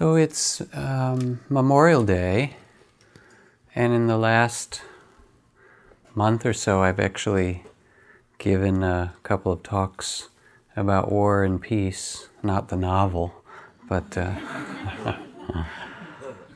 [0.00, 2.56] So it's um, Memorial Day,
[3.74, 4.80] and in the last
[6.14, 7.64] month or so, I've actually
[8.38, 10.30] given a couple of talks
[10.74, 13.44] about war and peace, not the novel,
[13.90, 14.36] but uh,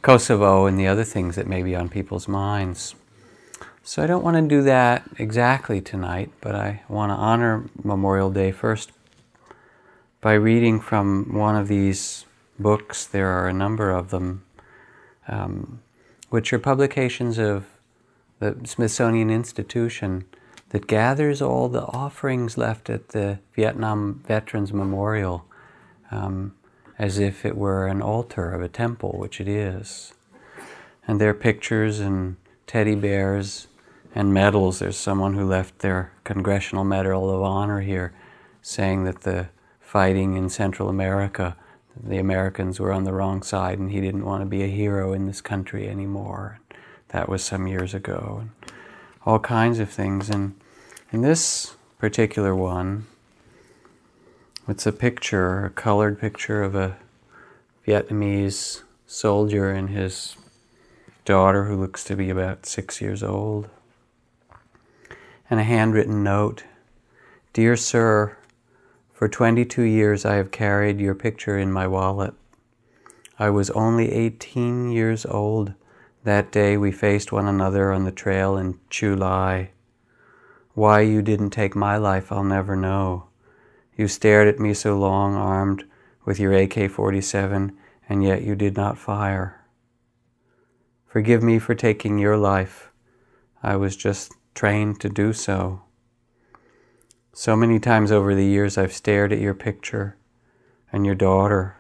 [0.00, 2.94] Kosovo and the other things that may be on people's minds.
[3.82, 8.30] So I don't want to do that exactly tonight, but I want to honor Memorial
[8.30, 8.90] Day first
[10.22, 12.24] by reading from one of these
[12.58, 13.04] books.
[13.06, 14.44] There are a number of them,
[15.28, 15.80] um,
[16.30, 17.66] which are publications of
[18.38, 20.24] the Smithsonian Institution
[20.70, 25.44] that gathers all the offerings left at the Vietnam Veterans Memorial
[26.10, 26.54] um,
[26.98, 30.14] as if it were an altar of a temple, which it is.
[31.06, 32.36] And there are pictures and
[32.66, 33.66] teddy bears
[34.14, 34.78] and medals.
[34.78, 38.12] There's someone who left their Congressional Medal of Honor here
[38.62, 39.48] saying that the
[39.80, 41.56] fighting in Central America
[42.02, 45.12] the Americans were on the wrong side and he didn't want to be a hero
[45.12, 46.60] in this country anymore.
[47.08, 48.38] That was some years ago.
[48.40, 48.72] And
[49.24, 50.30] all kinds of things.
[50.30, 50.54] And
[51.12, 53.06] in this particular one,
[54.68, 56.96] it's a picture, a colored picture of a
[57.86, 60.36] Vietnamese soldier and his
[61.24, 63.68] daughter, who looks to be about six years old,
[65.48, 66.64] and a handwritten note
[67.52, 68.36] Dear Sir,
[69.14, 72.34] for 22 years I have carried your picture in my wallet.
[73.38, 75.72] I was only 18 years old
[76.24, 79.70] that day we faced one another on the trail in Chu Lai.
[80.72, 83.28] Why you didn't take my life, I'll never know.
[83.96, 85.84] You stared at me so long, armed
[86.24, 87.76] with your AK 47,
[88.08, 89.64] and yet you did not fire.
[91.06, 92.90] Forgive me for taking your life.
[93.62, 95.83] I was just trained to do so.
[97.36, 100.16] So many times over the years, I've stared at your picture
[100.92, 101.76] and your daughter.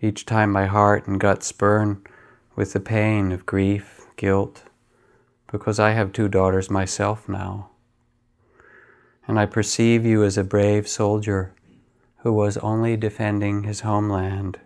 [0.00, 2.02] Each time my heart and guts burn
[2.56, 4.64] with the pain of grief, guilt,
[5.52, 7.72] because I have two daughters myself now.
[9.28, 11.54] And I perceive you as a brave soldier
[12.22, 14.60] who was only defending his homeland.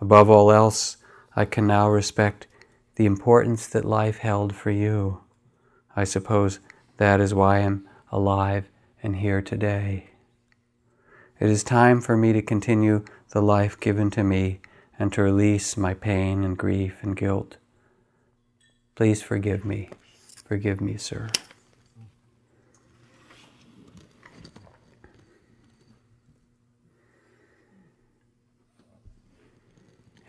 [0.00, 0.96] Above all else,
[1.36, 2.48] I can now respect
[2.96, 5.20] the importance that life held for you.
[5.94, 6.58] I suppose
[6.96, 8.68] that is why I'm alive,
[9.02, 10.10] and here today.
[11.40, 14.60] It is time for me to continue the life given to me
[14.98, 17.56] and to release my pain and grief and guilt.
[18.94, 19.90] Please forgive me.
[20.46, 21.28] Forgive me, sir.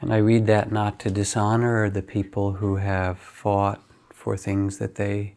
[0.01, 3.81] And I read that not to dishonor the people who have fought
[4.13, 5.35] for things that they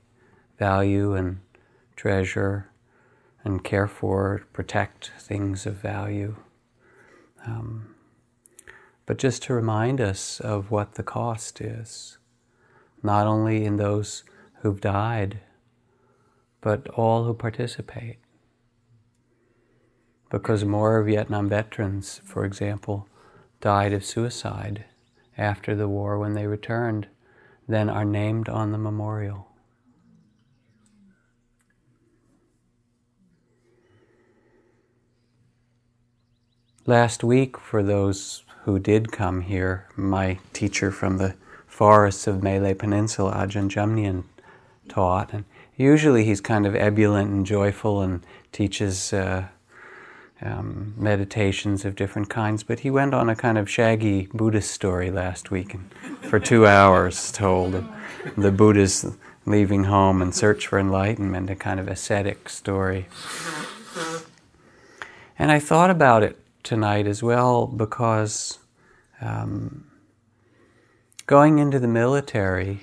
[0.59, 1.41] value and
[1.99, 2.71] treasure
[3.43, 6.37] and care for, protect things of value.
[7.45, 7.95] Um,
[9.05, 12.19] but just to remind us of what the cost is,
[13.03, 14.23] not only in those
[14.61, 15.41] who've died,
[16.61, 18.19] but all who participate.
[20.31, 23.09] Because more Vietnam veterans, for example,
[23.61, 24.85] died of suicide
[25.37, 27.09] after the war when they returned
[27.67, 29.48] than are named on the memorial.
[36.89, 41.35] Last week, for those who did come here, my teacher from the
[41.67, 44.25] forests of Malay Peninsula, Ajahn Jamnian,
[44.89, 45.35] taught.
[45.35, 45.45] And
[45.77, 49.49] usually he's kind of ebullient and joyful and teaches uh,
[50.41, 52.63] um, meditations of different kinds.
[52.63, 55.91] But he went on a kind of shaggy Buddhist story last week and
[56.23, 57.85] for two hours told
[58.35, 63.09] the Buddha's leaving home and search for enlightenment, a kind of ascetic story.
[65.39, 68.59] And I thought about it tonight as well because
[69.23, 69.91] um,
[71.27, 72.81] going into the military,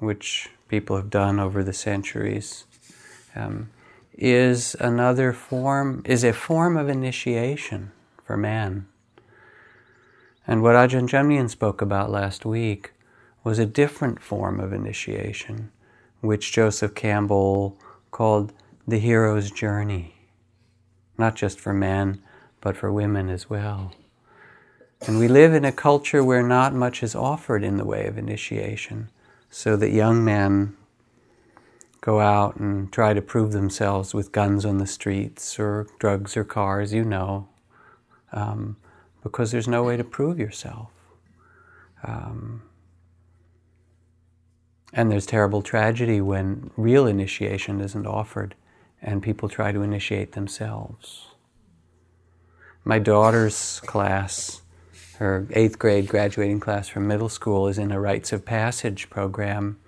[0.00, 2.64] which people have done over the centuries,
[3.36, 3.70] um,
[4.18, 7.92] is another form, is a form of initiation
[8.24, 8.88] for man.
[10.44, 12.94] And what Ajahn Jamnian spoke about last week
[13.44, 15.70] was a different form of initiation,
[16.20, 17.78] which Joseph Campbell
[18.10, 18.52] called
[18.88, 20.16] the hero's journey,
[21.16, 22.20] not just for men,
[22.64, 23.92] but for women as well.
[25.06, 28.16] And we live in a culture where not much is offered in the way of
[28.16, 29.10] initiation,
[29.50, 30.74] so that young men
[32.00, 36.44] go out and try to prove themselves with guns on the streets or drugs or
[36.44, 37.48] cars, you know,
[38.32, 38.76] um,
[39.22, 40.90] because there's no way to prove yourself.
[42.02, 42.62] Um,
[44.94, 48.54] and there's terrible tragedy when real initiation isn't offered
[49.02, 51.33] and people try to initiate themselves
[52.84, 54.60] my daughter's class
[55.18, 59.78] her eighth grade graduating class from middle school is in a rites of passage program,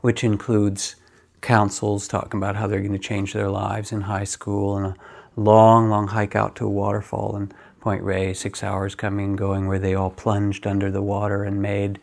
[0.00, 0.96] which includes
[1.40, 4.96] councils talking about how they're going to change their lives in high school and a
[5.36, 9.68] long, long hike out to a waterfall in Point Reyes, six hours coming and going,
[9.68, 12.00] where they all plunged under the water and made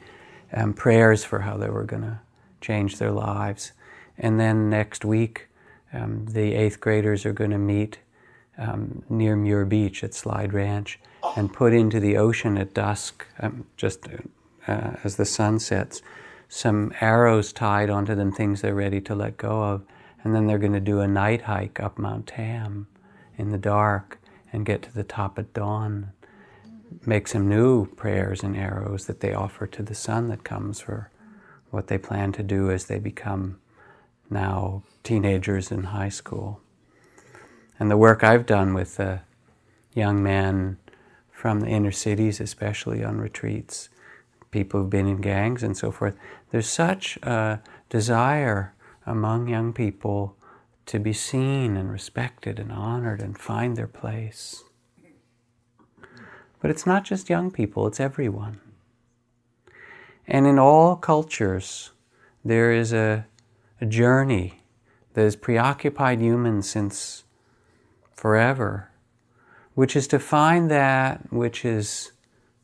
[0.54, 2.22] um, prayers for how they were going to
[2.62, 3.74] change their lives.
[4.18, 5.50] And then next week,
[5.92, 7.98] um, the eighth graders are going to meet
[8.58, 11.00] um, near Muir Beach at Slide Ranch
[11.36, 14.08] and put into the ocean at dusk, um, just
[14.68, 16.02] uh, as the sun sets,
[16.48, 19.84] some arrows tied onto them, things they're ready to let go of.
[20.24, 22.88] And then they're going to do a night hike up Mount Tam
[23.38, 24.20] in the dark
[24.54, 26.12] and get to the top at dawn.
[27.06, 31.10] Make some new prayers and arrows that they offer to the sun that comes for
[31.72, 33.60] what they plan to do as they become
[34.30, 36.62] now teenagers in high school.
[37.80, 39.22] And the work I've done with the
[39.94, 40.78] young men
[41.32, 43.90] from the inner cities, especially on retreats,
[44.52, 46.16] people who've been in gangs and so forth,
[46.52, 48.74] there's such a desire
[49.06, 50.36] among young people
[50.86, 54.64] to be seen and respected and honored and find their place.
[56.62, 58.60] But it's not just young people, it's everyone.
[60.28, 61.92] And in all cultures,
[62.46, 63.26] there is a,
[63.82, 64.62] a journey
[65.14, 67.23] that has preoccupied humans since
[68.24, 68.90] forever,
[69.74, 72.14] which is to find that which is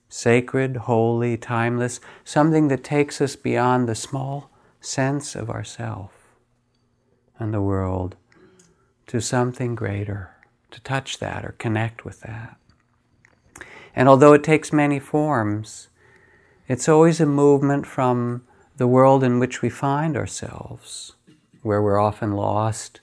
[0.07, 6.29] sacred, holy, timeless, something that takes us beyond the small sense of ourself
[7.37, 8.15] and the world
[9.05, 10.29] to something greater,
[10.71, 12.55] to touch that or connect with that.
[13.93, 15.89] And although it takes many forms,
[16.69, 18.45] it's always a movement from
[18.77, 21.15] the world in which we find ourselves,
[21.63, 23.01] where we're often lost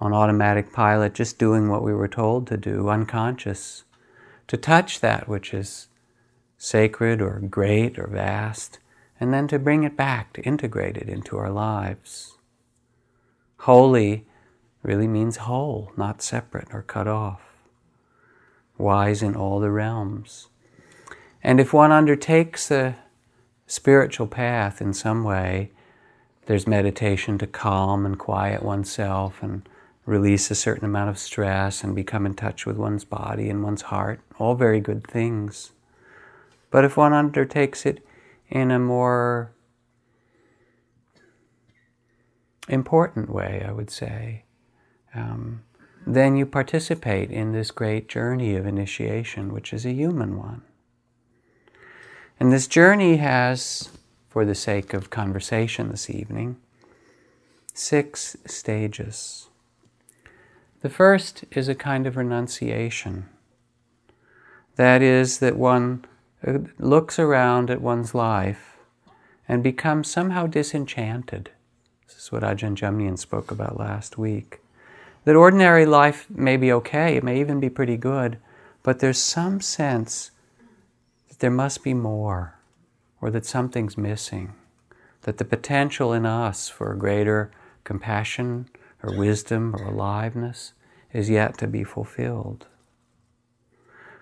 [0.00, 3.84] on automatic pilot, just doing what we were told to do, unconscious,
[4.46, 5.88] to touch that which is
[6.58, 8.78] sacred or great or vast,
[9.18, 12.36] and then to bring it back, to integrate it into our lives.
[13.60, 14.26] Holy
[14.82, 17.40] really means whole, not separate or cut off.
[18.78, 20.48] Wise in all the realms.
[21.42, 22.96] And if one undertakes a
[23.66, 25.72] spiritual path in some way,
[26.46, 29.68] there's meditation to calm and quiet oneself and
[30.06, 33.82] release a certain amount of stress and become in touch with one's body and one's
[33.82, 34.20] heart.
[34.38, 35.72] All very good things.
[36.70, 38.06] But if one undertakes it
[38.48, 39.52] in a more
[42.68, 44.44] important way, I would say,
[45.14, 45.62] um,
[46.06, 50.62] then you participate in this great journey of initiation, which is a human one.
[52.38, 53.88] And this journey has,
[54.28, 56.58] for the sake of conversation this evening,
[57.74, 59.48] six stages.
[60.86, 63.28] The first is a kind of renunciation.
[64.76, 66.04] That is, that one
[66.46, 68.76] uh, looks around at one's life
[69.48, 71.50] and becomes somehow disenchanted
[72.06, 74.60] This is what Ajahn Jamnian spoke about last week.
[75.24, 78.38] That ordinary life may be okay, it may even be pretty good,
[78.84, 80.30] but there's some sense
[81.28, 82.60] that there must be more,
[83.20, 84.52] or that something's missing,
[85.22, 87.50] that the potential in us for greater
[87.82, 88.68] compassion
[89.02, 90.74] or wisdom or aliveness
[91.16, 92.66] is yet to be fulfilled.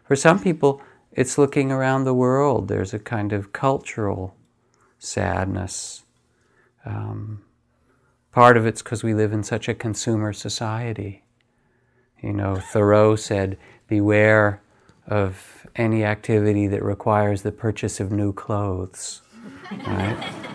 [0.04, 0.82] For some people,
[1.12, 2.68] it's looking around the world.
[2.68, 4.34] There's a kind of cultural
[4.98, 6.04] sadness.
[6.84, 7.42] Um,
[8.34, 11.22] Part of it's because we live in such a consumer society.
[12.20, 14.60] You know, Thoreau said, Beware
[15.06, 19.22] of any activity that requires the purchase of new clothes.
[19.86, 20.32] Right?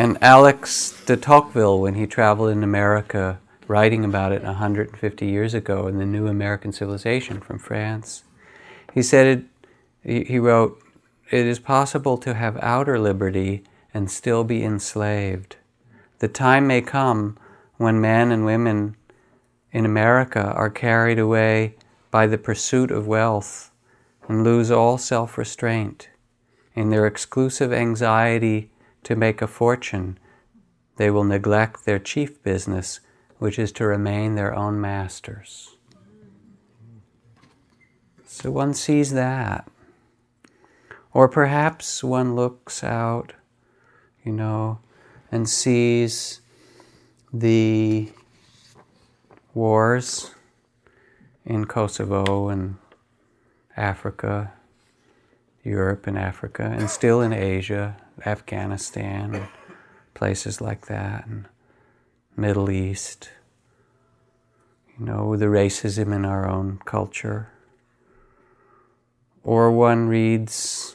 [0.00, 3.38] and Alex de Tocqueville, when he traveled in America,
[3.68, 8.22] writing about it 150 years ago in the New American Civilization from France,
[8.94, 9.44] he said,
[10.02, 10.80] it, he wrote,
[11.30, 15.56] It is possible to have outer liberty and still be enslaved.
[16.20, 17.36] The time may come
[17.76, 18.96] when men and women
[19.70, 21.74] in America are carried away
[22.10, 23.70] by the pursuit of wealth
[24.28, 26.08] and lose all self restraint.
[26.74, 28.70] In their exclusive anxiety
[29.04, 30.18] to make a fortune,
[30.96, 33.00] they will neglect their chief business,
[33.38, 35.76] which is to remain their own masters.
[38.26, 39.68] So one sees that.
[41.12, 43.34] Or perhaps one looks out
[44.24, 44.78] you know,
[45.32, 46.40] and sees
[47.32, 48.10] the
[49.54, 50.34] wars
[51.44, 52.76] in Kosovo and
[53.76, 54.52] Africa,
[55.64, 59.48] Europe and Africa, and still in Asia, Afghanistan, and
[60.14, 61.46] places like that, and
[62.36, 63.30] Middle East.
[64.98, 67.48] you know, the racism in our own culture.
[69.42, 70.94] Or one reads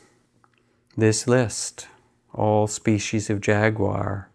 [0.96, 1.88] this list
[2.34, 4.30] all species of jaguar,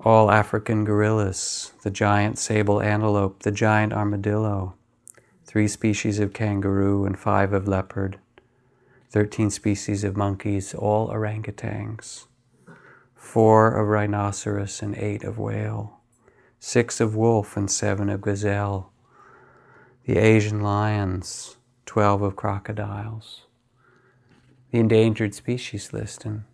[0.00, 4.74] all African gorillas, the giant sable antelope, the giant armadillo,
[5.44, 8.18] three species of kangaroo and five of leopard,
[9.10, 12.26] 13 species of monkeys, all orangutans,
[13.16, 15.98] four of rhinoceros and eight of whale,
[16.60, 18.92] six of wolf and seven of gazelle,
[20.06, 23.46] the Asian lions, 12 of crocodiles,
[24.70, 26.44] the endangered species list, in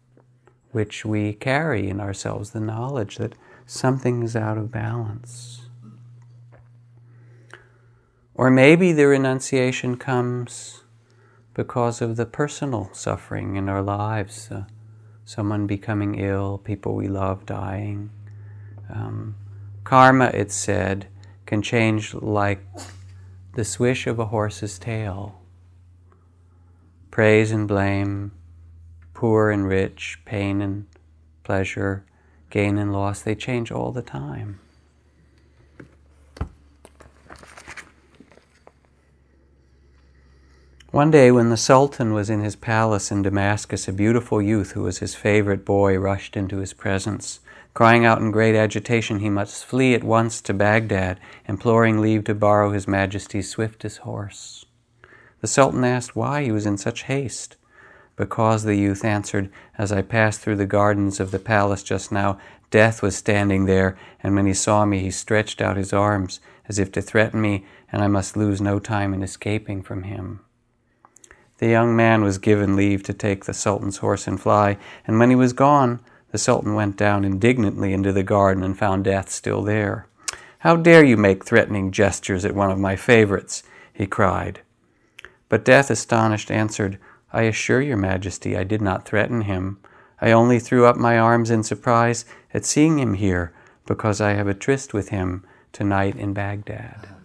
[0.72, 3.34] which we carry in ourselves the knowledge that
[3.66, 5.60] something is out of balance.
[8.34, 10.84] Or maybe the renunciation comes
[11.56, 14.64] because of the personal suffering in our lives uh,
[15.24, 18.10] someone becoming ill, people we love dying.
[18.92, 19.34] Um,
[19.82, 21.08] karma, it's said,
[21.46, 22.62] can change like
[23.54, 25.40] the swish of a horse's tail.
[27.10, 28.32] Praise and blame,
[29.14, 30.86] poor and rich, pain and
[31.42, 32.04] pleasure,
[32.50, 34.60] gain and loss, they change all the time.
[40.96, 44.84] One day, when the Sultan was in his palace in Damascus, a beautiful youth who
[44.84, 47.40] was his favorite boy rushed into his presence.
[47.74, 52.34] Crying out in great agitation, he must flee at once to Baghdad, imploring leave to
[52.34, 54.64] borrow His Majesty's swiftest horse.
[55.42, 57.56] The Sultan asked why he was in such haste.
[58.16, 62.38] Because the youth answered, As I passed through the gardens of the palace just now,
[62.70, 66.78] death was standing there, and when he saw me, he stretched out his arms as
[66.78, 70.40] if to threaten me, and I must lose no time in escaping from him.
[71.58, 75.30] The young man was given leave to take the Sultan's horse and fly, and when
[75.30, 79.62] he was gone, the Sultan went down indignantly into the garden and found death still
[79.62, 80.06] there.
[80.60, 83.62] How dare you make threatening gestures at one of my favorites?
[83.92, 84.60] he cried.
[85.48, 86.98] But Death, astonished, answered,
[87.32, 89.78] I assure your majesty I did not threaten him.
[90.20, 93.52] I only threw up my arms in surprise at seeing him here,
[93.86, 97.15] because I have a tryst with him tonight in Baghdad.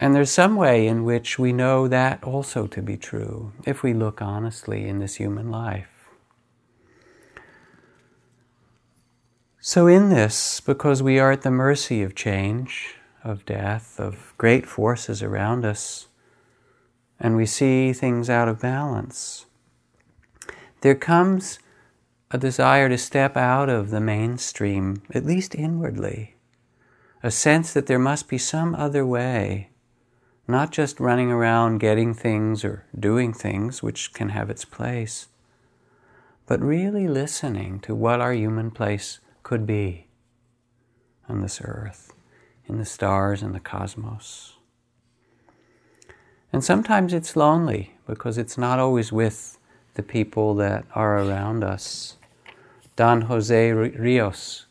[0.00, 3.92] And there's some way in which we know that also to be true, if we
[3.92, 6.10] look honestly in this human life.
[9.60, 14.66] So, in this, because we are at the mercy of change, of death, of great
[14.66, 16.06] forces around us,
[17.18, 19.46] and we see things out of balance,
[20.80, 21.58] there comes
[22.30, 26.36] a desire to step out of the mainstream, at least inwardly,
[27.22, 29.70] a sense that there must be some other way,
[30.48, 35.28] not just running around getting things or doing things, which can have its place,
[36.46, 40.06] but really listening to what our human place could be
[41.28, 42.14] on this earth,
[42.66, 44.54] in the stars and the cosmos.
[46.50, 49.58] And sometimes it's lonely because it's not always with
[49.94, 52.16] the people that are around us.
[52.96, 54.64] Don Jose Rios,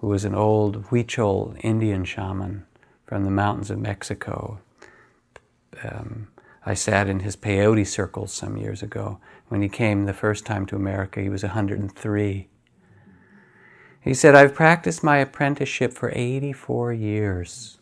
[0.00, 2.64] who was an old Huichol Indian shaman
[3.06, 4.60] from the mountains of Mexico.
[5.84, 6.28] Um,
[6.64, 9.18] I sat in his peyote circles some years ago.
[9.48, 12.48] When he came the first time to America, he was 103.
[14.00, 17.78] He said, I've practiced my apprenticeship for 84 years.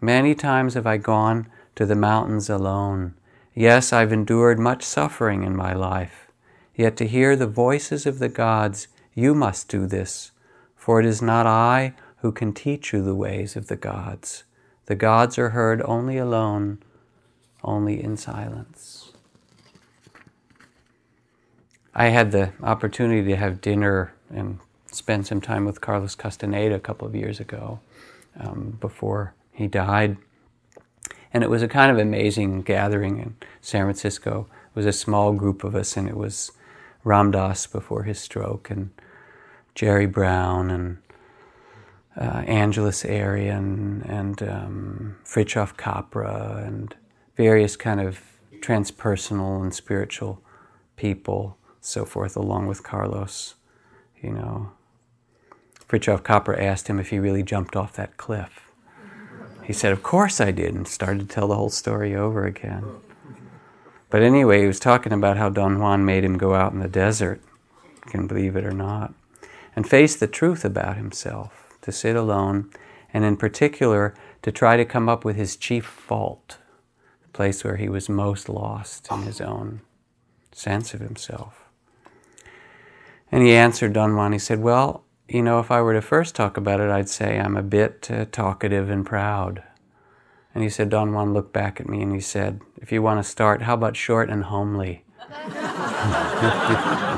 [0.00, 3.14] Many times have I gone to the mountains alone.
[3.54, 6.30] Yes, I've endured much suffering in my life.
[6.74, 10.30] Yet to hear the voices of the gods, you must do this,
[10.76, 14.44] for it is not I who can teach you the ways of the gods.
[14.86, 16.78] The gods are heard only alone,
[17.62, 19.12] only in silence.
[21.94, 24.60] I had the opportunity to have dinner and
[24.92, 27.80] spend some time with Carlos Castaneda a couple of years ago
[28.38, 30.16] um, before he died.
[31.32, 34.46] And it was a kind of amazing gathering in San Francisco.
[34.70, 36.52] It was a small group of us, and it was
[37.04, 38.90] Ram Dass before his stroke, and
[39.74, 40.98] Jerry Brown, and
[42.16, 46.94] uh, Angeles Arrien, and um, Fritjof Capra, and
[47.38, 48.20] various kind of
[48.58, 50.42] transpersonal and spiritual
[50.96, 53.54] people, so forth, along with Carlos.
[54.20, 54.72] You know,
[55.88, 58.72] Fritjof Capra asked him if he really jumped off that cliff.
[59.62, 62.84] He said, Of course I did, and started to tell the whole story over again.
[64.10, 66.88] But anyway, he was talking about how Don Juan made him go out in the
[66.88, 67.40] desert,
[68.06, 69.14] can believe it or not,
[69.76, 72.70] and face the truth about himself, to sit alone,
[73.12, 76.58] and in particular, to try to come up with his chief fault,
[77.38, 79.80] place where he was most lost in his own
[80.50, 81.66] sense of himself.
[83.30, 86.34] And he answered Don Juan, he said, Well, you know, if I were to first
[86.34, 89.62] talk about it, I'd say I'm a bit uh, talkative and proud.
[90.52, 93.24] And he said, Don Juan looked back at me and he said, If you want
[93.24, 95.04] to start, how about short and homely?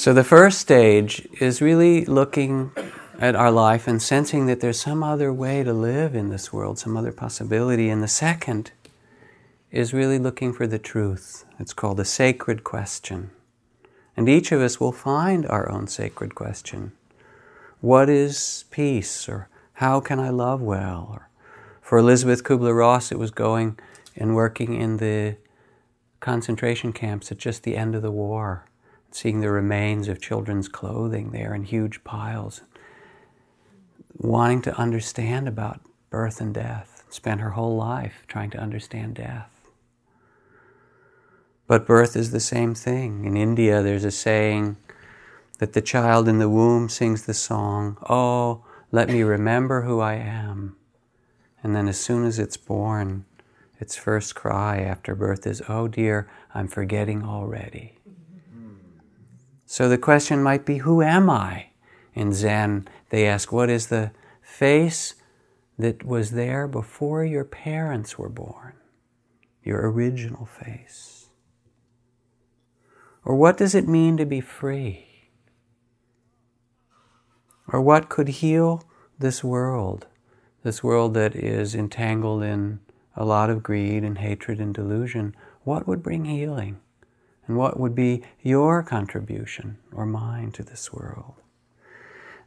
[0.00, 2.72] so the first stage is really looking
[3.18, 6.78] at our life and sensing that there's some other way to live in this world,
[6.78, 7.90] some other possibility.
[7.90, 8.72] And the second
[9.70, 11.44] is really looking for the truth.
[11.58, 13.30] It's called a sacred question.
[14.16, 16.92] And each of us will find our own sacred question.
[17.82, 19.28] What is peace?
[19.28, 21.10] Or how can I love well?
[21.12, 21.28] Or
[21.82, 23.78] for Elizabeth Kubler Ross, it was going
[24.16, 25.36] and working in the
[26.20, 28.64] concentration camps at just the end of the war,
[29.10, 32.62] seeing the remains of children's clothing there in huge piles,
[34.16, 39.50] wanting to understand about birth and death, spent her whole life trying to understand death.
[41.66, 43.24] But birth is the same thing.
[43.24, 44.76] In India, there's a saying
[45.58, 50.14] that the child in the womb sings the song, Oh, let me remember who I
[50.14, 50.76] am.
[51.62, 53.24] And then, as soon as it's born,
[53.78, 57.99] its first cry after birth is, Oh dear, I'm forgetting already.
[59.70, 61.66] So the question might be, Who am I?
[62.12, 64.10] In Zen, they ask, What is the
[64.42, 65.14] face
[65.78, 68.72] that was there before your parents were born?
[69.62, 71.28] Your original face.
[73.24, 75.06] Or what does it mean to be free?
[77.68, 78.82] Or what could heal
[79.20, 80.08] this world,
[80.64, 82.80] this world that is entangled in
[83.14, 85.32] a lot of greed and hatred and delusion?
[85.62, 86.80] What would bring healing?
[87.50, 91.34] And what would be your contribution or mine to this world?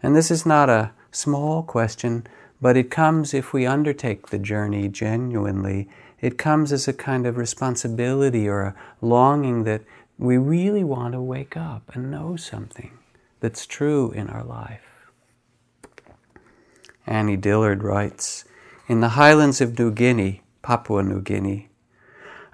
[0.02, 2.26] And this is not a small question,
[2.62, 5.90] but it comes if we undertake the journey genuinely.
[6.22, 9.82] It comes as a kind of responsibility or a longing that
[10.18, 12.98] we really want to wake up and know something
[13.42, 15.10] that's true in our life.
[17.06, 18.46] Annie Dillard writes
[18.88, 21.68] In the highlands of New Guinea, Papua New Guinea,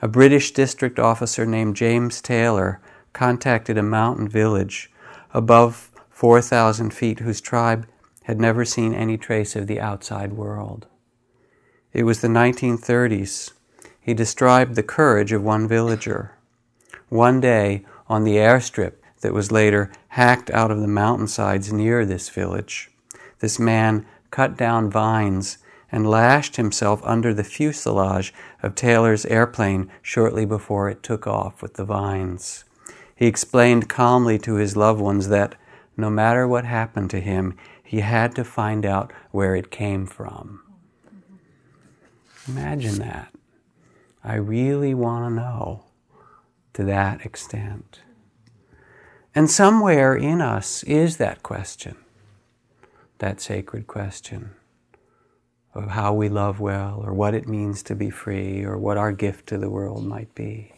[0.01, 2.79] a British district officer named James Taylor
[3.13, 4.91] contacted a mountain village
[5.33, 7.88] above 4,000 feet whose tribe
[8.23, 10.88] had never seen any trace of the outside world.
[11.93, 13.51] It was the 1930s.
[13.99, 16.35] He described the courage of one villager.
[17.09, 22.29] One day, on the airstrip that was later hacked out of the mountainsides near this
[22.29, 22.91] village,
[23.39, 25.57] this man cut down vines
[25.91, 31.75] and lashed himself under the fuselage of Taylor's airplane shortly before it took off with
[31.75, 32.65] the vines.
[33.15, 35.55] He explained calmly to his loved ones that
[35.97, 40.61] no matter what happened to him, he had to find out where it came from.
[42.47, 43.33] Imagine that.
[44.23, 45.83] I really want to know
[46.73, 48.01] to that extent.
[49.35, 51.95] And somewhere in us is that question,
[53.19, 54.55] that sacred question
[55.73, 59.12] of how we love well, or what it means to be free, or what our
[59.12, 60.73] gift to the world might be.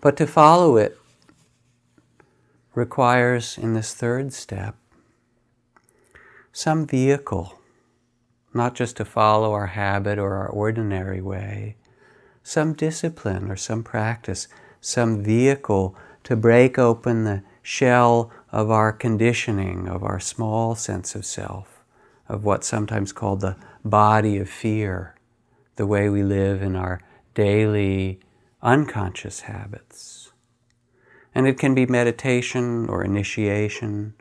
[0.00, 0.98] But to follow it
[2.74, 4.74] requires, in this third step,
[6.52, 7.58] some vehicle,
[8.54, 11.76] not just to follow our habit or our ordinary way,
[12.42, 14.48] some discipline or some practice,
[14.80, 21.24] some vehicle to break open the shell of our conditioning, of our small sense of
[21.24, 21.81] self,
[22.32, 25.14] of what's sometimes called the body of fear,
[25.76, 27.02] the way we live in our
[27.34, 28.18] daily
[28.62, 30.32] unconscious habits.
[31.34, 34.14] And it can be meditation or initiation.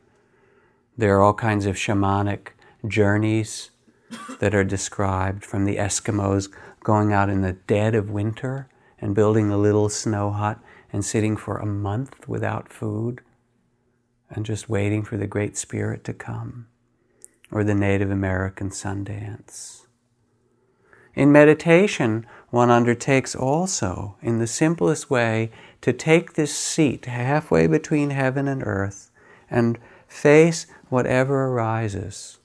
[0.97, 2.49] There are all kinds of shamanic
[2.85, 3.71] journeys
[4.39, 6.49] that are described from the Eskimos
[6.83, 8.67] going out in the dead of winter
[8.99, 10.59] and building a little snow hut
[10.91, 13.21] and sitting for a month without food
[14.29, 16.67] and just waiting for the Great Spirit to come,
[17.51, 19.85] or the Native American Sundance.
[21.13, 28.11] In meditation, one undertakes also, in the simplest way, to take this seat halfway between
[28.11, 29.11] heaven and earth
[29.49, 32.39] and face whatever arises,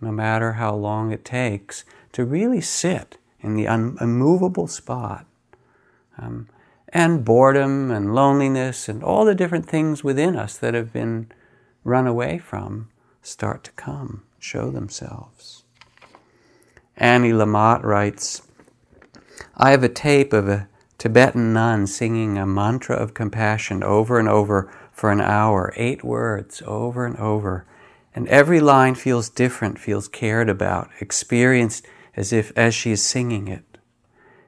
[0.00, 5.26] no matter how long it takes, to really sit in the un- immovable spot.
[6.18, 6.48] Um,
[6.88, 11.26] and boredom and loneliness and all the different things within us that have been
[11.82, 12.88] run away from
[13.20, 15.64] start to come, show themselves.
[16.96, 18.42] Annie Lamott writes
[19.56, 24.28] I have a tape of a Tibetan nun singing a mantra of compassion over and
[24.28, 27.66] over for an hour, eight words over and over.
[28.14, 33.48] And every line feels different, feels cared about, experienced as if as she is singing
[33.48, 33.64] it.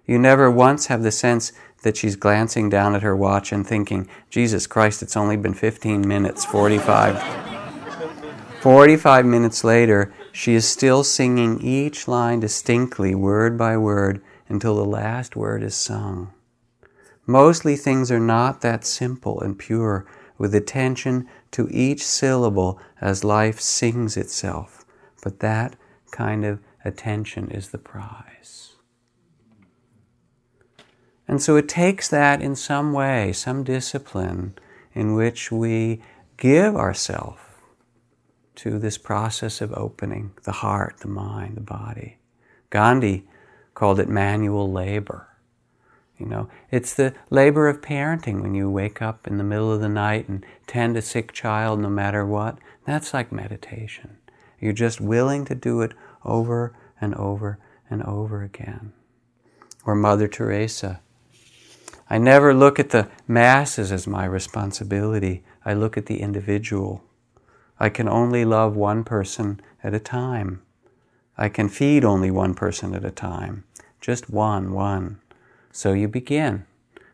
[0.07, 4.09] You never once have the sense that she's glancing down at her watch and thinking,
[4.31, 7.46] Jesus Christ, it's only been 15 minutes, 45.
[8.67, 14.85] 45 minutes later, she is still singing each line distinctly, word by word, until the
[14.85, 16.33] last word is sung.
[17.29, 20.05] Mostly things are not that simple and pure,
[20.37, 24.85] with attention to each syllable as life sings itself,
[25.23, 25.77] but that
[26.11, 28.75] kind of attention is the prize.
[31.29, 34.57] And so it takes that in some way, some discipline
[34.93, 36.03] in which we
[36.37, 37.46] give ourselves
[38.57, 42.19] to this process of opening the heart, the mind, the body.
[42.71, 43.27] Gandhi
[43.75, 45.29] called it manual labor.
[46.19, 49.81] You know, it's the labor of parenting when you wake up in the middle of
[49.81, 52.59] the night and tend a sick child no matter what.
[52.87, 54.17] That's like meditation.
[54.59, 55.93] You're just willing to do it
[56.25, 57.59] over and over
[57.91, 58.95] and over again.
[59.85, 61.01] Or Mother Teresa.
[62.09, 65.45] I never look at the masses as my responsibility.
[65.65, 67.03] I look at the individual.
[67.79, 70.63] I can only love one person at a time.
[71.37, 73.65] I can feed only one person at a time.
[74.01, 75.21] Just one, one.
[75.73, 76.65] So you begin.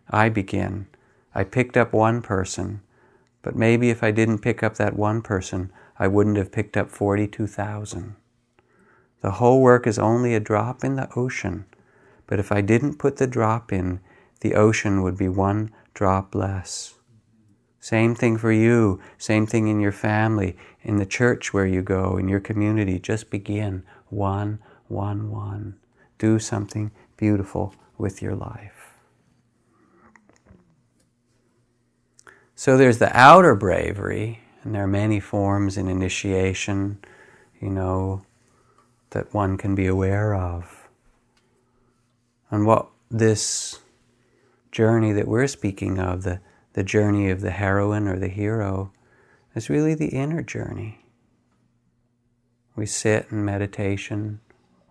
[0.09, 0.87] I begin.
[1.35, 2.83] I picked up one person,
[3.43, 6.91] but maybe if I didn't pick up that one person, I wouldn't have picked up
[6.91, 8.15] 42,000.
[9.21, 11.65] The whole work is only a drop in the ocean,
[12.27, 14.01] but if I didn't put the drop in,
[14.41, 16.95] the ocean would be one drop less.
[17.83, 22.17] Same thing for you, same thing in your family, in the church where you go,
[22.17, 23.01] in your community.
[23.01, 25.75] Just begin one, one, one.
[26.17, 28.93] Do something beautiful with your life.
[32.55, 36.99] So there's the outer bravery, and there are many forms in initiation,
[37.61, 38.25] you know,
[39.11, 40.89] that one can be aware of.
[42.49, 43.81] And what this
[44.71, 46.39] journey that we're speaking of, the
[46.75, 48.93] the journey of the heroine or the hero
[49.55, 51.05] is really the inner journey.
[52.75, 54.41] We sit in meditation,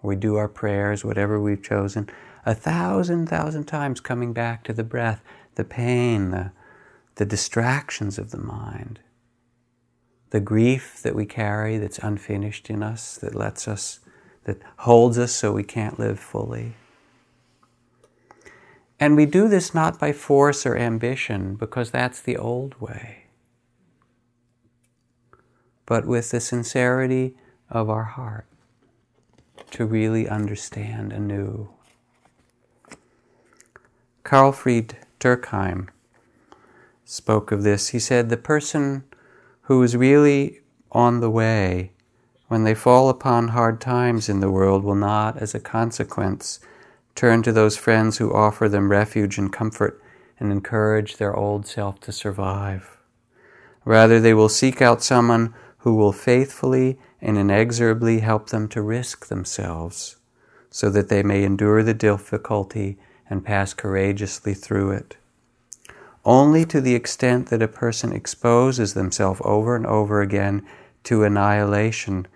[0.01, 2.09] we do our prayers, whatever we've chosen,
[2.45, 5.23] a thousand, thousand times coming back to the breath,
[5.55, 6.51] the pain, the,
[7.15, 8.99] the distractions of the mind,
[10.29, 13.99] the grief that we carry that's unfinished in us, that lets us,
[14.45, 16.75] that holds us so we can't live fully.
[19.01, 23.23] And we do this not by force or ambition, because that's the old way,
[25.87, 27.35] but with the sincerity
[27.67, 28.45] of our heart
[29.71, 31.69] to really understand anew.
[34.23, 35.87] Karl Fried Turkheim
[37.03, 37.89] spoke of this.
[37.89, 39.03] He said, The person
[39.61, 40.59] who is really
[40.91, 41.93] on the way,
[42.49, 46.59] when they fall upon hard times in the world, will not, as a consequence,
[47.15, 50.01] turn to those friends who offer them refuge and comfort
[50.39, 52.97] and encourage their old self to survive.
[53.85, 59.27] Rather, they will seek out someone who will faithfully and inexorably help them to risk
[59.27, 60.17] themselves
[60.69, 62.97] so that they may endure the difficulty
[63.29, 65.17] and pass courageously through it.
[66.23, 70.65] Only to the extent that a person exposes themselves over and over again
[71.03, 72.27] to annihilation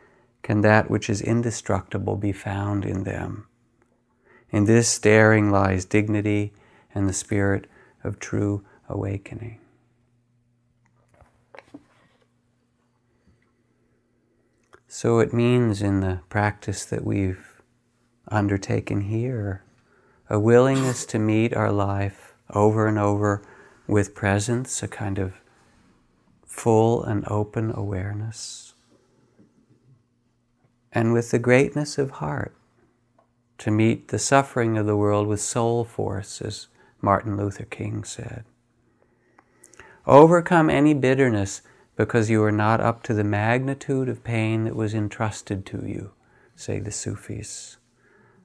[0.41, 3.47] can that which is indestructible be found in them.
[4.55, 6.53] In this daring lies dignity
[6.93, 7.67] and the spirit
[8.05, 9.59] of true awakening.
[14.87, 17.61] So it means in the practice that we've
[18.29, 19.61] undertaken here
[20.29, 23.45] a willingness to meet our life over and over
[23.87, 25.33] with presence, a kind of
[26.45, 28.73] full and open awareness,
[30.93, 32.55] and with the greatness of heart
[33.65, 36.67] to meet the suffering of the world with soul force, as
[37.01, 38.45] Martin Luther King said.
[40.05, 41.63] Overcome any bitterness
[41.95, 46.11] because you are not up to the magnitude of pain that was entrusted to you,
[46.55, 47.77] say the Sufis.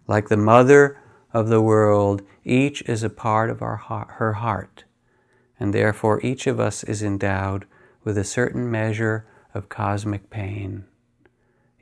[0.06, 0.98] Like the mother
[1.35, 4.85] of the world, each is a part of our her heart,
[5.59, 7.66] and therefore each of us is endowed
[8.04, 10.87] with a certain measure of cosmic pain.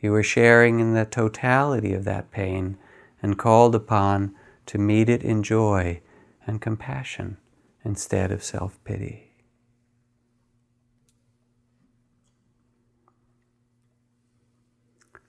[0.01, 2.77] You are sharing in the totality of that pain
[3.22, 4.35] and called upon
[4.66, 6.00] to meet it in joy
[6.46, 7.37] and compassion
[7.85, 9.28] instead of self pity.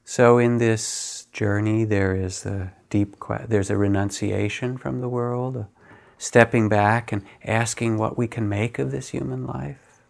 [0.04, 3.16] So, in this journey, there is a deep,
[3.48, 5.70] there's a renunciation from the world, a
[6.18, 10.02] stepping back and asking what we can make of this human life.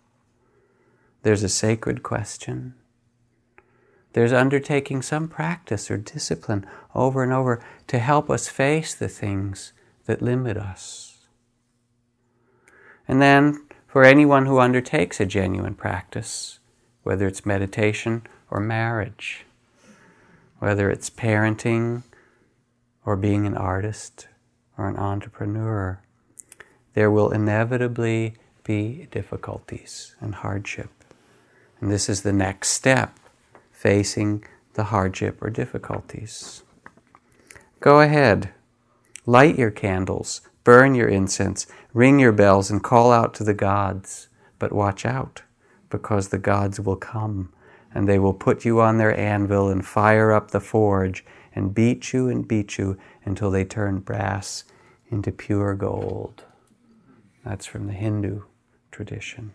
[1.23, 2.75] There's a sacred question
[4.13, 9.73] There's undertaking some practice or discipline over and over to help us face the things
[10.05, 11.17] that limit us.
[13.07, 16.59] And then, for anyone who undertakes a genuine practice,
[17.03, 19.45] whether it's meditation or marriage,
[20.59, 22.03] whether it's parenting
[23.05, 24.27] or being an artist
[24.77, 25.99] or an entrepreneur,
[26.93, 30.89] there will inevitably be difficulties and hardship.
[31.79, 33.18] And this is the next step
[33.79, 36.63] facing the hardship or difficulties.
[37.79, 38.49] Go ahead,
[39.25, 44.27] light your candles, burn your incense, ring your bells, and call out to the gods.
[44.59, 45.43] But watch out,
[45.89, 47.53] because the gods will come,
[47.93, 51.23] and they will put you on their anvil and fire up the forge
[51.55, 54.65] and beat you and beat you until they turn brass
[55.09, 56.43] into pure gold.
[57.45, 58.41] That's from the Hindu
[58.91, 59.53] tradition.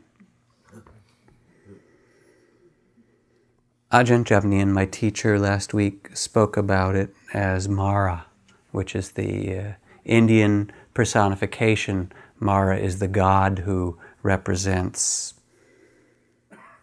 [3.95, 8.27] Ajahn Jamnian, my teacher last week, spoke about it as Mara,
[8.73, 9.73] which is the uh,
[10.05, 12.11] Indian personification.
[12.41, 15.35] Mara is the god who represents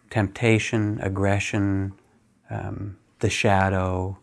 [0.08, 1.92] temptation, aggression,
[2.48, 4.16] um, the shadow,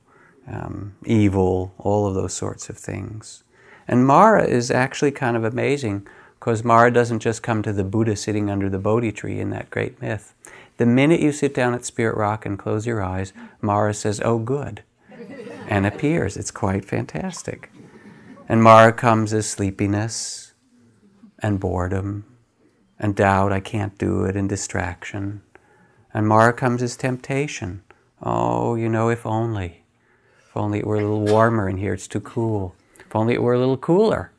[0.48, 3.44] um, evil, all of those sorts of things.
[3.88, 6.08] And Mara is actually kind of amazing
[6.40, 9.70] because Mara doesn't just come to the Buddha sitting under the Bodhi tree in that
[9.70, 10.34] great myth.
[10.80, 14.40] The minute you sit down at Spirit Rock and close your eyes, Mara says, Oh,
[14.40, 14.82] good,
[15.68, 16.38] and appears.
[16.38, 17.70] It's quite fantastic.
[18.48, 20.54] And Mara comes as sleepiness
[21.40, 22.24] and boredom
[22.98, 25.42] and doubt, I can't do it, and distraction.
[26.14, 27.84] And Mara comes as temptation.
[28.22, 29.84] Oh, you know, if only.
[30.48, 32.74] If only it were a little warmer in here, it's too cool.
[33.02, 34.32] If only it were a little cooler.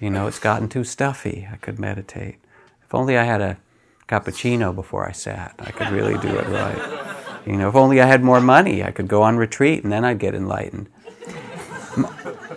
[0.00, 1.46] You know, it's gotten too stuffy.
[1.52, 2.38] I could meditate.
[2.82, 3.58] If only I had a
[4.08, 5.54] cappuccino before I sat.
[5.58, 7.00] I could really do it right.
[7.46, 10.02] You know, if only I had more money, I could go on retreat and then
[10.02, 10.88] I'd get enlightened.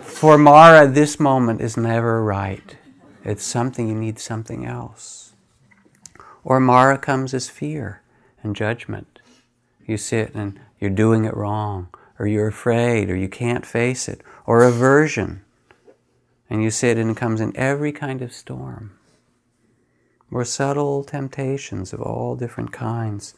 [0.00, 2.74] For Mara, this moment is never right.
[3.22, 5.34] It's something, you need something else.
[6.42, 8.00] Or Mara comes as fear
[8.42, 9.20] and judgment.
[9.84, 14.22] You sit and you're doing it wrong, or you're afraid, or you can't face it,
[14.46, 15.44] or aversion.
[16.48, 18.97] And you sit and it comes in every kind of storm
[20.30, 23.34] or subtle temptations of all different kinds.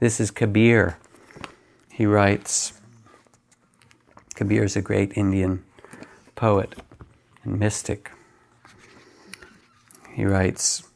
[0.00, 0.98] This is Kabir.
[1.90, 2.72] He writes,
[4.34, 5.64] Kabir is a great Indian
[6.34, 6.74] poet
[7.44, 8.10] and mystic.
[10.14, 10.88] He writes,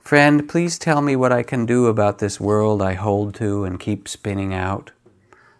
[0.00, 3.80] Friend, please tell me what I can do about this world I hold to and
[3.80, 4.92] keep spinning out.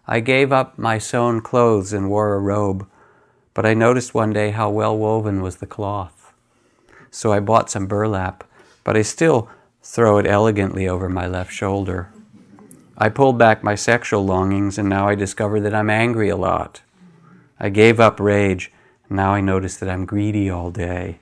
[0.06, 2.88] I gave up my sewn clothes and wore a robe,
[3.54, 6.32] but I noticed one day how well woven was the cloth.
[7.10, 8.44] So I bought some burlap
[8.86, 9.48] but I still
[9.82, 12.08] throw it elegantly over my left shoulder.
[12.96, 16.82] I pulled back my sexual longings, and now I discover that I'm angry a lot.
[17.58, 18.70] I gave up rage,
[19.08, 21.18] and now I notice that I'm greedy all day.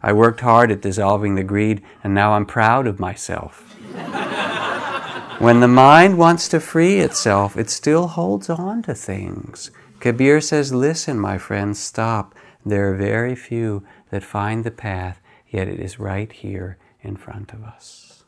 [0.00, 3.74] I worked hard at dissolving the greed, and now I'm proud of myself.
[5.40, 9.72] when the mind wants to free itself, it still holds on to things.
[9.98, 12.32] Kabir says, Listen, my friends, stop.
[12.64, 17.52] There are very few that find the path, yet it is right here in front
[17.52, 18.24] of us.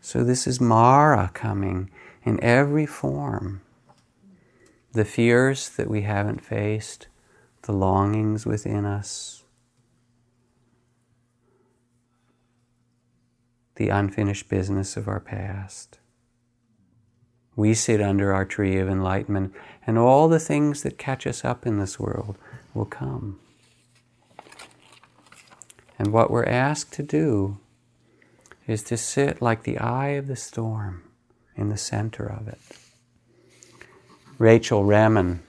[0.00, 1.90] So, this is Mara coming
[2.24, 3.60] in every form.
[4.92, 7.08] The fears that we haven't faced,
[7.62, 9.44] the longings within us,
[13.76, 15.98] the unfinished business of our past.
[17.54, 19.54] We sit under our tree of enlightenment,
[19.86, 22.38] and all the things that catch us up in this world
[22.74, 23.38] will come.
[26.02, 27.58] And what we're asked to do
[28.66, 31.04] is to sit like the eye of the storm
[31.54, 32.58] in the center of it.
[34.36, 35.44] Rachel Remen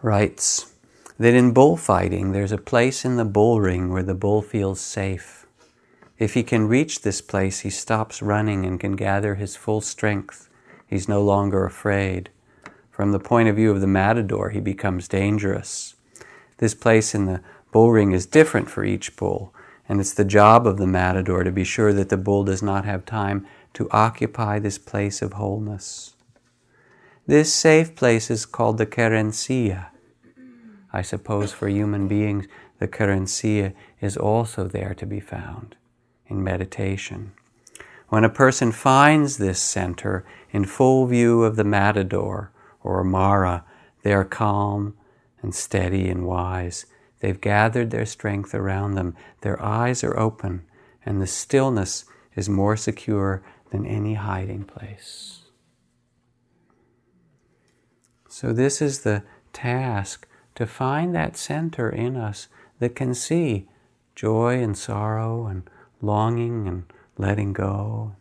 [0.00, 0.72] writes
[1.18, 5.44] that in bullfighting, there's a place in the bull ring where the bull feels safe.
[6.20, 10.48] If he can reach this place, he stops running and can gather his full strength.
[10.86, 12.30] He's no longer afraid.
[12.92, 15.96] From the point of view of the matador, he becomes dangerous.
[16.58, 17.40] This place in the
[17.72, 19.52] Bull ring is different for each bull,
[19.88, 22.84] and it's the job of the matador to be sure that the bull does not
[22.84, 26.14] have time to occupy this place of wholeness.
[27.26, 29.86] This safe place is called the querencia.
[30.92, 32.46] I suppose for human beings,
[32.78, 35.76] the querencia is also there to be found
[36.26, 37.32] in meditation.
[38.08, 43.64] When a person finds this center in full view of the matador or Mara,
[44.02, 44.94] they are calm
[45.40, 46.84] and steady and wise
[47.22, 49.14] They've gathered their strength around them.
[49.42, 50.64] Their eyes are open,
[51.06, 52.04] and the stillness
[52.34, 55.42] is more secure than any hiding place.
[58.28, 62.48] So, this is the task to find that center in us
[62.80, 63.68] that can see
[64.16, 68.16] joy and sorrow and longing and letting go,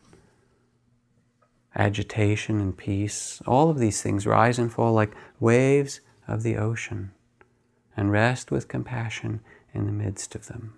[1.75, 3.41] agitation and peace.
[3.47, 7.13] All of these things rise and fall like waves of the ocean
[8.01, 9.41] and rest with compassion
[9.75, 10.73] in the midst of them.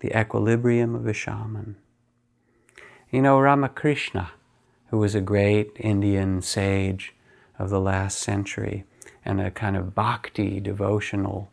[0.00, 1.76] The equilibrium of a shaman.
[3.12, 4.32] You know, Ramakrishna,
[4.88, 7.14] who was a great Indian sage
[7.60, 8.82] of the last century
[9.24, 11.52] and a kind of bhakti devotional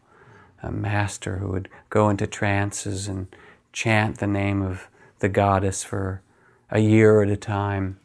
[0.72, 3.28] master who would go into trances and
[3.72, 4.88] chant the name of
[5.20, 6.24] the goddess for
[6.72, 8.00] a year at a time.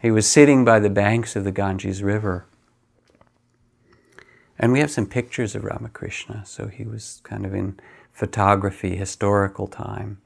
[0.00, 2.46] He was sitting by the banks of the Ganges River.
[4.58, 7.78] And we have some pictures of Ramakrishna, so he was kind of in
[8.10, 10.18] photography, historical time.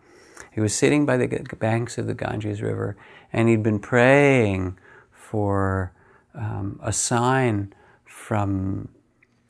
[0.53, 2.97] He was sitting by the banks of the Ganges River
[3.33, 4.79] and he'd been praying
[5.13, 5.93] for
[6.35, 7.73] um, a sign
[8.05, 8.89] from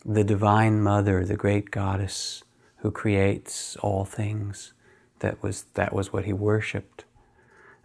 [0.05, 2.43] the Divine Mother, the great goddess
[2.79, 4.73] who creates all things.
[5.21, 7.05] That was, that was what he worshiped.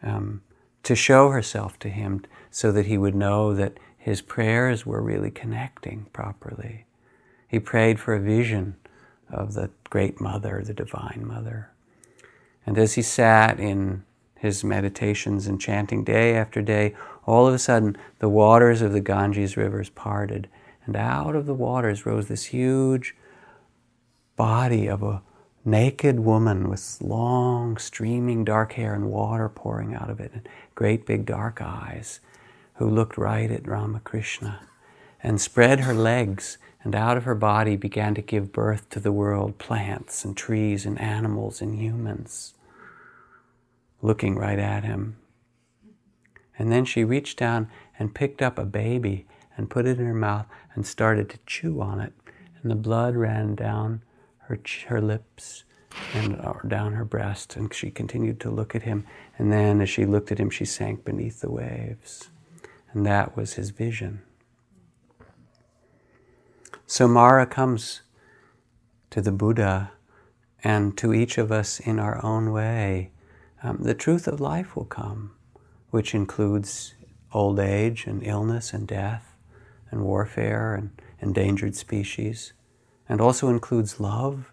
[0.02, 0.42] Um,
[0.84, 5.32] to show herself to him so that he would know that his prayers were really
[5.32, 6.85] connecting properly.
[7.56, 8.76] He prayed for a vision
[9.30, 11.70] of the Great Mother, the Divine Mother.
[12.66, 14.04] And as he sat in
[14.36, 19.00] his meditations and chanting day after day, all of a sudden the waters of the
[19.00, 20.50] Ganges rivers parted,
[20.86, 23.16] and out of the waters rose this huge
[24.36, 25.22] body of a
[25.64, 31.06] naked woman with long, streaming dark hair and water pouring out of it, and great
[31.06, 32.20] big dark eyes,
[32.74, 34.60] who looked right at Ramakrishna
[35.24, 39.12] and spread her legs and out of her body began to give birth to the
[39.12, 42.54] world plants and trees and animals and humans,
[44.04, 45.18] looking right at him.
[46.60, 49.26] And then she reached down and picked up a baby
[49.58, 50.46] and put it in her mouth
[50.76, 52.14] and started to chew on it.
[52.62, 54.04] And the blood ran down
[54.42, 55.64] her, her lips
[56.14, 57.56] and uh, down her breast.
[57.56, 59.08] And she continued to look at him.
[59.40, 62.30] And then as she looked at him, she sank beneath the waves.
[62.94, 64.22] And that was his vision.
[66.88, 68.02] So Mara comes
[69.10, 69.92] to the Buddha
[70.64, 73.12] and to each of us in our own way.
[73.64, 75.32] Um, the truth of life will come,
[75.90, 76.94] which includes
[77.34, 79.36] old age and illness and death
[79.90, 82.54] and warfare and endangered species,
[83.10, 84.52] and also includes love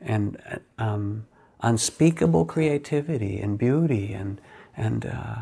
[0.00, 0.38] and
[0.78, 1.26] um,
[1.60, 4.40] unspeakable creativity and beauty and,
[4.74, 5.36] and uh,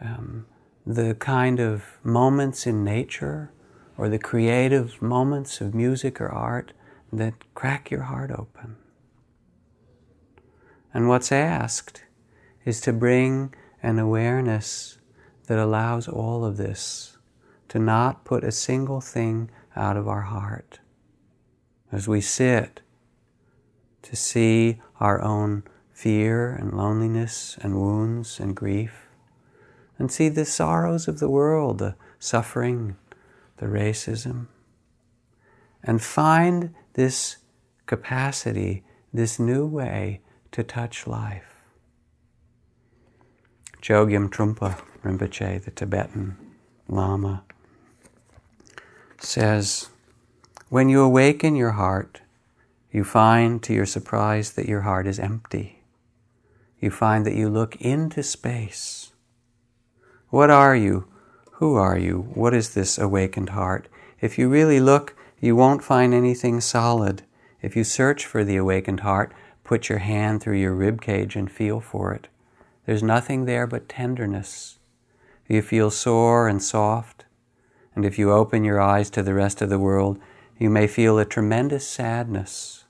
[0.00, 0.46] um,
[0.84, 3.52] the kind of moments in nature
[4.00, 6.72] or the creative moments of music or art
[7.12, 8.74] that crack your heart open.
[10.94, 12.04] And what's asked
[12.64, 14.96] is to bring an awareness
[15.48, 17.18] that allows all of this,
[17.68, 20.80] to not put a single thing out of our heart.
[21.92, 22.80] As we sit,
[24.00, 29.08] to see our own fear and loneliness and wounds and grief,
[29.98, 32.96] and see the sorrows of the world, the suffering,
[33.60, 34.46] the racism,
[35.84, 37.36] and find this
[37.86, 41.62] capacity, this new way to touch life.
[43.82, 46.36] Chogyam Trungpa Rinpoche, the Tibetan
[46.88, 47.44] Lama,
[49.18, 49.90] says,
[50.70, 52.22] When you awaken your heart,
[52.90, 55.82] you find to your surprise that your heart is empty.
[56.80, 59.12] You find that you look into space.
[60.30, 61.06] What are you
[61.60, 62.22] who are you?
[62.32, 63.86] What is this awakened heart?
[64.18, 67.20] If you really look, you won't find anything solid.
[67.60, 71.52] If you search for the awakened heart, put your hand through your rib cage and
[71.52, 72.28] feel for it.
[72.86, 74.78] There's nothing there but tenderness.
[75.48, 77.26] You feel sore and soft,
[77.94, 80.18] and if you open your eyes to the rest of the world,
[80.56, 82.84] you may feel a tremendous sadness.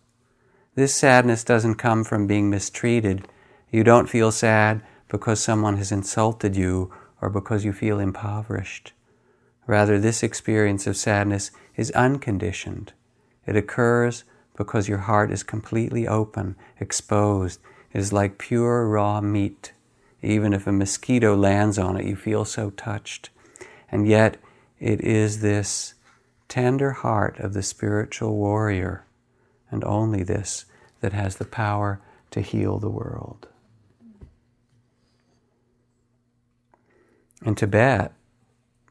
[0.77, 3.27] This sadness doesn't come from being mistreated.
[3.73, 8.93] You don't feel sad because someone has insulted you or because you feel impoverished.
[9.67, 12.93] Rather, this experience of sadness is unconditioned.
[13.47, 14.25] It occurs
[14.57, 17.61] because your heart is completely open, exposed.
[17.93, 19.73] It is like pure raw meat.
[20.23, 23.31] Even if a mosquito lands on it, you feel so touched.
[23.91, 24.37] And yet,
[24.79, 25.95] it is this
[26.49, 29.05] tender heart of the spiritual warrior,
[29.71, 30.67] and only this,
[31.01, 33.49] that has the power to heal the world.
[37.45, 38.13] In Tibet,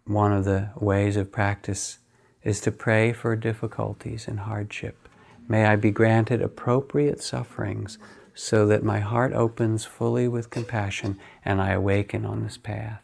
[0.05, 1.99] one of the ways of practice
[2.43, 5.07] is to pray for difficulties and hardship.
[5.47, 7.99] May I be granted appropriate sufferings
[8.33, 13.03] so that my heart opens fully with compassion and I awaken on this path.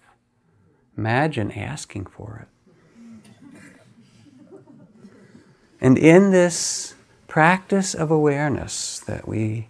[0.98, 2.48] Imagine asking for it.
[5.80, 6.96] And in this
[7.28, 9.68] practice of awareness that we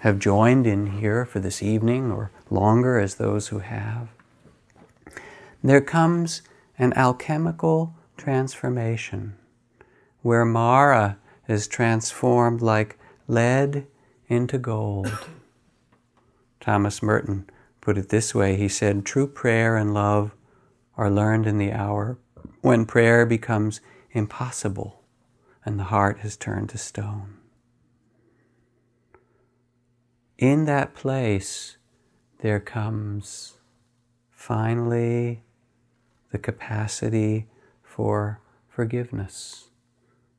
[0.00, 4.08] have joined in here for this evening or longer as those who have,
[5.62, 6.42] there comes
[6.78, 9.34] an alchemical transformation
[10.22, 11.18] where Mara
[11.48, 13.86] is transformed like lead
[14.28, 15.10] into gold.
[16.60, 17.48] Thomas Merton
[17.80, 20.34] put it this way he said, True prayer and love
[20.96, 22.18] are learned in the hour
[22.60, 23.80] when prayer becomes
[24.10, 25.02] impossible
[25.64, 27.36] and the heart has turned to stone.
[30.36, 31.77] In that place,
[32.40, 33.54] there comes
[34.30, 35.42] finally
[36.30, 37.46] the capacity
[37.82, 39.68] for forgiveness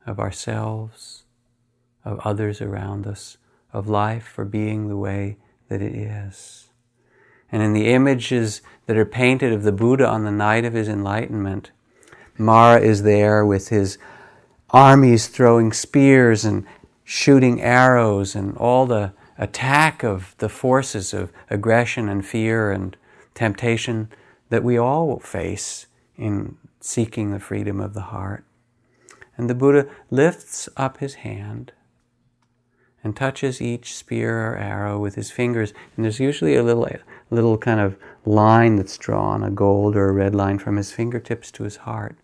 [0.05, 1.23] of ourselves,
[2.05, 3.37] of others around us,
[3.73, 5.37] of life for being the way
[5.67, 6.69] that it is.
[7.51, 10.87] And in the images that are painted of the Buddha on the night of his
[10.87, 11.71] enlightenment,
[12.37, 13.97] Mara is there with his
[14.69, 16.65] armies throwing spears and
[17.03, 22.95] shooting arrows and all the attack of the forces of aggression and fear and
[23.33, 24.09] temptation
[24.49, 25.87] that we all face
[26.17, 28.43] in seeking the freedom of the heart.
[29.37, 31.71] And the Buddha lifts up his hand
[33.01, 35.73] and touches each spear or arrow with his fingers.
[35.95, 36.89] And there's usually a little,
[37.29, 41.49] little kind of line that's drawn, a gold or a red line from his fingertips
[41.51, 42.17] to his heart.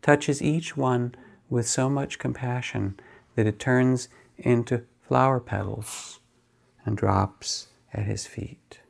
[0.00, 1.14] Touches each one
[1.50, 2.98] with so much compassion
[3.34, 4.08] that it turns
[4.38, 6.20] into flower petals
[6.84, 8.80] and drops at his feet.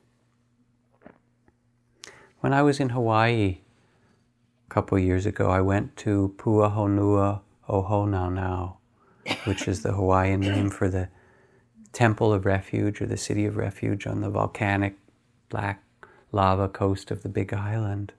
[2.40, 3.59] When I was in Hawaii
[4.66, 8.76] a couple years ago, I went to Pu'uhonua Ohonau,
[9.45, 11.09] which is the Hawaiian name for the
[11.92, 14.97] Temple of Refuge or the City of Refuge on the volcanic
[15.49, 15.82] black
[16.32, 18.12] lava coast of the Big Island,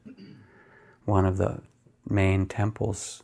[1.04, 1.62] one of the
[2.10, 3.22] main temples.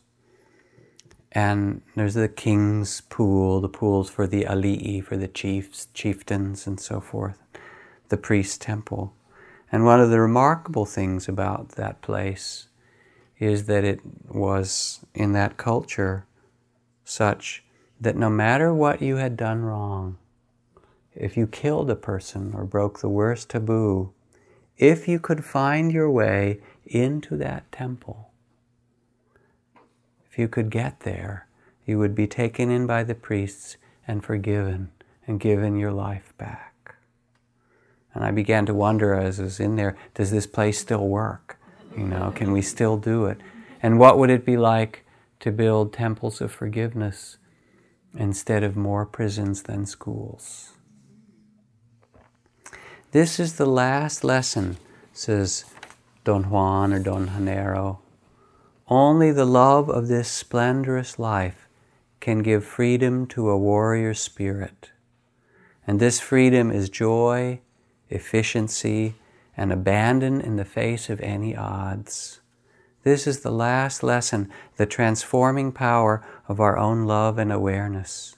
[1.34, 6.78] And there's the king's pool, the pools for the ali'i, for the chiefs, chieftains, and
[6.78, 7.38] so forth,
[8.10, 9.14] the priest temple.
[9.70, 12.68] And one of the remarkable things about that place
[13.38, 16.26] is that it was in that culture
[17.04, 17.64] such
[17.98, 20.18] that no matter what you had done wrong,
[21.14, 24.12] if you killed a person or broke the worst taboo,
[24.76, 28.31] if you could find your way into that temple,
[30.32, 31.46] if you could get there,
[31.84, 33.76] you would be taken in by the priests
[34.08, 34.90] and forgiven
[35.26, 36.94] and given your life back.
[38.14, 41.58] And I began to wonder as I was in there, does this place still work?
[41.94, 43.42] You know, can we still do it?
[43.82, 45.04] And what would it be like
[45.40, 47.36] to build temples of forgiveness
[48.16, 50.72] instead of more prisons than schools?
[53.10, 54.78] This is the last lesson,
[55.12, 55.66] says
[56.24, 57.98] Don Juan or Don Genaro.
[58.94, 61.66] Only the love of this splendorous life
[62.20, 64.90] can give freedom to a warrior spirit.
[65.86, 67.62] And this freedom is joy,
[68.10, 69.14] efficiency,
[69.56, 72.40] and abandon in the face of any odds.
[73.02, 78.36] This is the last lesson, the transforming power of our own love and awareness.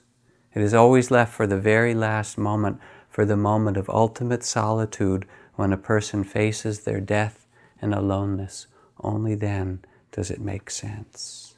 [0.53, 2.79] It is always left for the very last moment
[3.09, 5.25] for the moment of ultimate solitude
[5.55, 7.45] when a person faces their death
[7.81, 8.67] and aloneness.
[9.01, 9.81] Only then
[10.15, 11.55] does it make sense.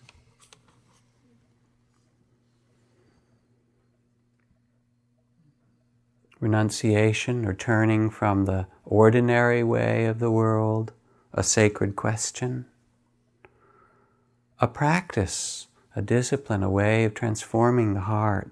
[6.39, 10.91] Renunciation or turning from the ordinary way of the world,
[11.31, 12.65] a sacred question,
[14.59, 18.49] a practice, a discipline, a way of transforming the heart,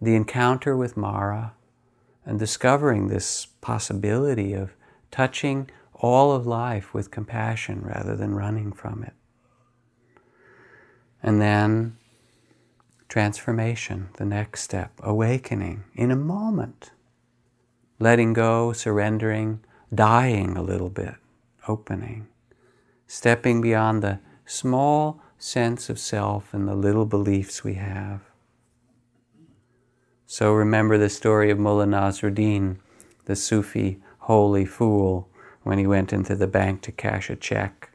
[0.00, 1.52] the encounter with Mara
[2.24, 4.70] and discovering this possibility of
[5.10, 5.68] touching
[6.02, 9.14] all of life with compassion rather than running from it.
[11.22, 11.96] And then
[13.08, 16.90] transformation, the next step, awakening in a moment,
[18.00, 19.60] letting go, surrendering,
[19.94, 21.14] dying a little bit,
[21.68, 22.26] opening,
[23.06, 28.22] stepping beyond the small sense of self and the little beliefs we have.
[30.26, 32.78] So remember the story of Mullah Nasruddin,
[33.26, 35.28] the Sufi holy fool,
[35.62, 37.90] when he went into the bank to cash a check.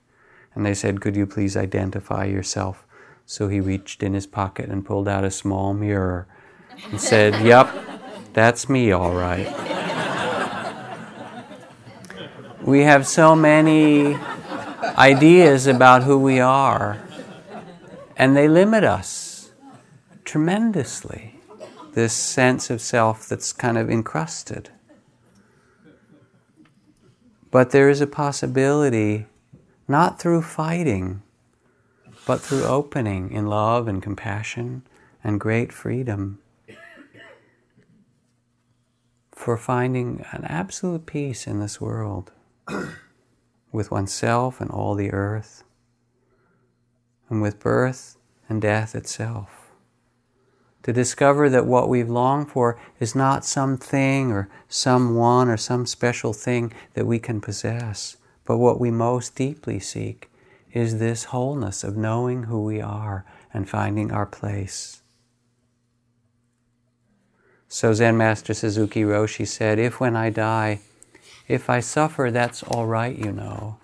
[0.53, 2.85] And they said, Could you please identify yourself?
[3.25, 6.27] So he reached in his pocket and pulled out a small mirror
[6.89, 7.73] and said, Yep,
[8.33, 9.47] that's me, all right.
[12.61, 14.15] we have so many
[14.97, 17.01] ideas about who we are,
[18.15, 19.51] and they limit us
[20.25, 21.39] tremendously
[21.93, 24.69] this sense of self that's kind of encrusted.
[27.49, 29.27] But there is a possibility,
[29.87, 31.21] not through fighting,
[32.25, 34.83] but through opening in love and compassion
[35.23, 36.39] and great freedom
[39.31, 42.31] for finding an absolute peace in this world
[43.71, 45.63] with oneself and all the earth,
[47.29, 48.17] and with birth
[48.49, 49.66] and death itself.
[50.87, 56.31] To discover that what we've longed for is not something or someone or some special
[56.31, 58.15] thing that we can possess,
[58.45, 60.31] but what we most deeply seek
[60.71, 65.01] is this wholeness of knowing who we are and finding our place.
[67.67, 70.79] So Zen Master Suzuki Roshi said, If when I die,
[71.49, 73.75] if I suffer, that's all right, you know.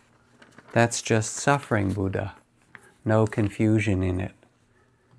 [0.72, 2.36] That's just suffering, Buddha.
[3.04, 4.36] No confusion in it.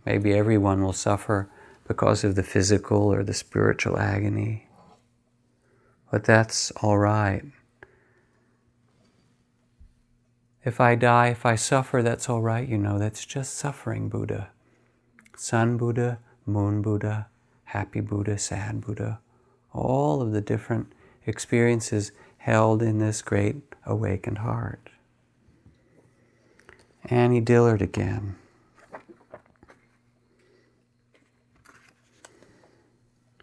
[0.07, 1.51] Maybe everyone will suffer
[1.87, 4.69] because of the physical or the spiritual agony.
[6.11, 7.45] But that's all right.
[10.65, 12.99] If I die, if I suffer, that's all right, you know.
[12.99, 14.51] That's just suffering, Buddha.
[15.37, 17.27] Sun Buddha, Moon Buddha,
[17.65, 19.21] happy Buddha, sad Buddha,
[19.73, 20.93] all of the different
[21.27, 24.91] experiences held in this great awakened heart.
[27.05, 28.37] Annie Dillard again.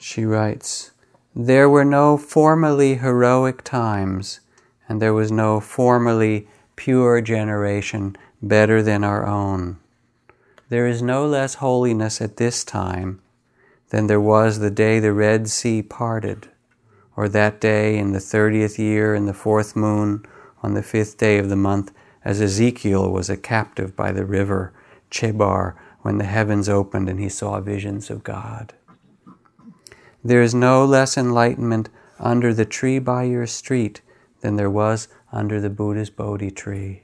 [0.04, 0.90] She writes,
[1.36, 4.40] There were no formerly heroic times,
[4.90, 9.78] and there was no formerly pure generation better than our own.
[10.70, 13.22] There is no less holiness at this time
[13.90, 16.50] than there was the day the Red Sea parted,
[17.16, 20.26] or that day in the thirtieth year in the fourth moon
[20.64, 21.92] on the fifth day of the month,
[22.26, 24.74] as Ezekiel was a captive by the river
[25.12, 28.74] Chebar when the heavens opened and he saw visions of God.
[30.24, 34.02] There is no less enlightenment under the tree by your street
[34.42, 37.04] than there was under the Buddha's Bodhi tree.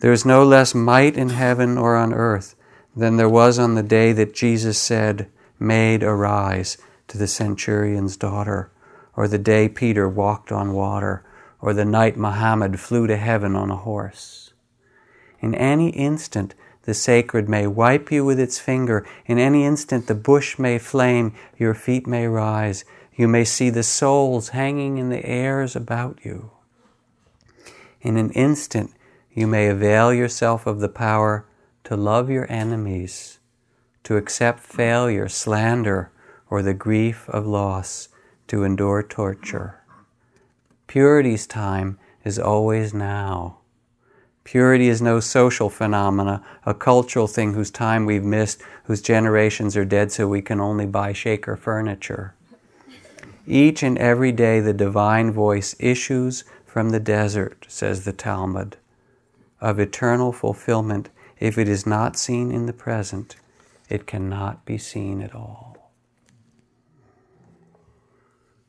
[0.00, 2.54] There is no less might in heaven or on earth
[2.94, 5.28] than there was on the day that Jesus said,
[5.58, 6.78] Maid, arise
[7.08, 8.70] to the centurion's daughter,
[9.16, 11.24] or the day Peter walked on water,
[11.60, 14.52] or the night Muhammad flew to heaven on a horse.
[15.40, 16.54] In any instant,
[16.86, 19.06] the sacred may wipe you with its finger.
[19.26, 22.84] In any instant, the bush may flame, your feet may rise.
[23.14, 26.50] You may see the souls hanging in the airs about you.
[28.00, 28.92] In an instant,
[29.32, 31.46] you may avail yourself of the power
[31.84, 33.36] to love your enemies
[34.06, 36.12] to accept failure, slander,
[36.48, 38.08] or the grief of loss,
[38.46, 39.80] to endure torture.
[40.86, 43.58] Purity's time is always now.
[44.46, 49.84] Purity is no social phenomena, a cultural thing whose time we've missed, whose generations are
[49.84, 52.32] dead so we can only buy shaker furniture.
[53.44, 58.76] Each and every day the divine voice issues from the desert, says the Talmud,
[59.60, 61.08] of eternal fulfillment
[61.40, 63.34] if it is not seen in the present
[63.88, 65.90] it cannot be seen at all.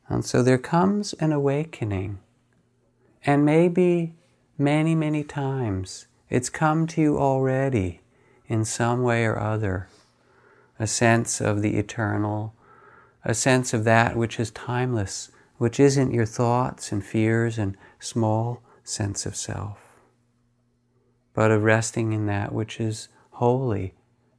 [0.08, 2.18] And so there comes an awakening,
[3.24, 4.16] and maybe
[4.58, 8.00] many, many times it's come to you already
[8.48, 9.88] in some way or other
[10.80, 12.54] a sense of the eternal,
[13.24, 18.62] a sense of that which is timeless, which isn't your thoughts and fears and small
[18.84, 19.78] sense of self,
[21.34, 23.94] but of resting in that which is holy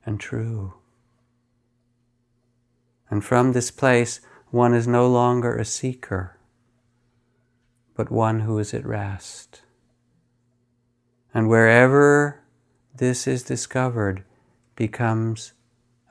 [0.05, 0.73] and true.
[3.09, 6.37] And from this place, one is no longer a seeker,
[7.95, 9.61] but one who is at rest.
[11.33, 12.41] And wherever
[12.95, 14.23] this is discovered,
[14.75, 15.53] becomes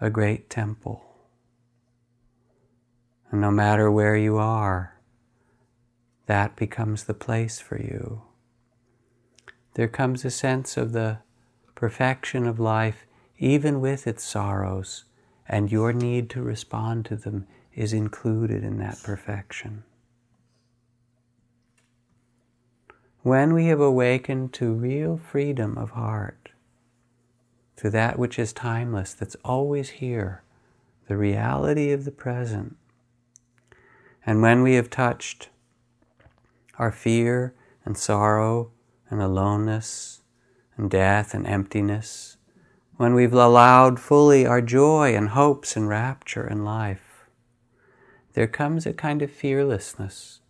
[0.01, 1.03] a great temple.
[3.31, 4.99] And no matter where you are,
[6.27, 8.23] that becomes the place for you.
[9.75, 11.19] There comes a sense of the
[11.75, 13.07] perfection of life,
[13.39, 15.05] even with its sorrows,
[15.49, 19.85] and your need to respond to them is included in that perfection.
[23.29, 26.49] When we have awakened to real freedom of heart,
[27.77, 30.43] to that which is timeless, that's always here,
[31.09, 32.79] the reality of the present,
[34.25, 35.51] and when we have touched
[36.79, 37.53] our fear
[37.85, 38.71] and sorrow
[39.11, 40.23] and aloneness
[40.79, 42.39] and death and emptiness,
[42.97, 47.27] when we've allowed fully our joy and hopes and rapture in life,
[48.33, 50.41] there comes a kind of fearlessness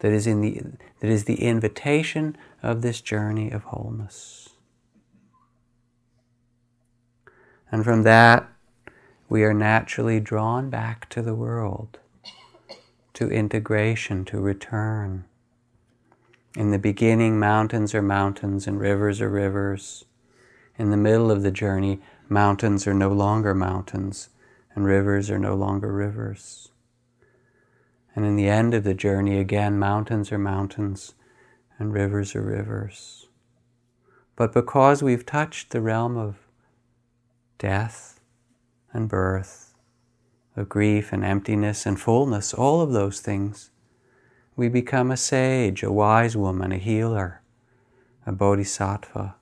[0.00, 0.60] that is, in the,
[1.00, 4.50] that is the invitation of this journey of wholeness.
[7.72, 8.48] And from that,
[9.28, 11.98] we are naturally drawn back to the world,
[13.14, 15.24] to integration, to return.
[16.56, 20.04] In the beginning, mountains are mountains and rivers are rivers.
[20.76, 24.30] In the middle of the journey, mountains are no longer mountains,
[24.74, 26.69] and rivers are no longer rivers.
[28.14, 31.14] And in the end of the journey, again, mountains are mountains,
[31.78, 33.28] and rivers are rivers.
[34.36, 36.36] But because we've touched the realm of
[37.58, 38.20] death
[38.92, 39.74] and birth,
[40.56, 43.70] of grief and emptiness and fullness, all of those things,
[44.56, 47.42] we become a sage, a wise woman, a healer,
[48.26, 49.36] a bodhisattva,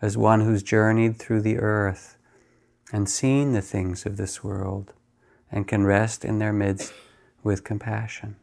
[0.00, 2.16] as one who's journeyed through the earth
[2.92, 4.94] and seen the things of this world
[5.50, 6.92] and can rest in their midst
[7.42, 8.36] with compassion.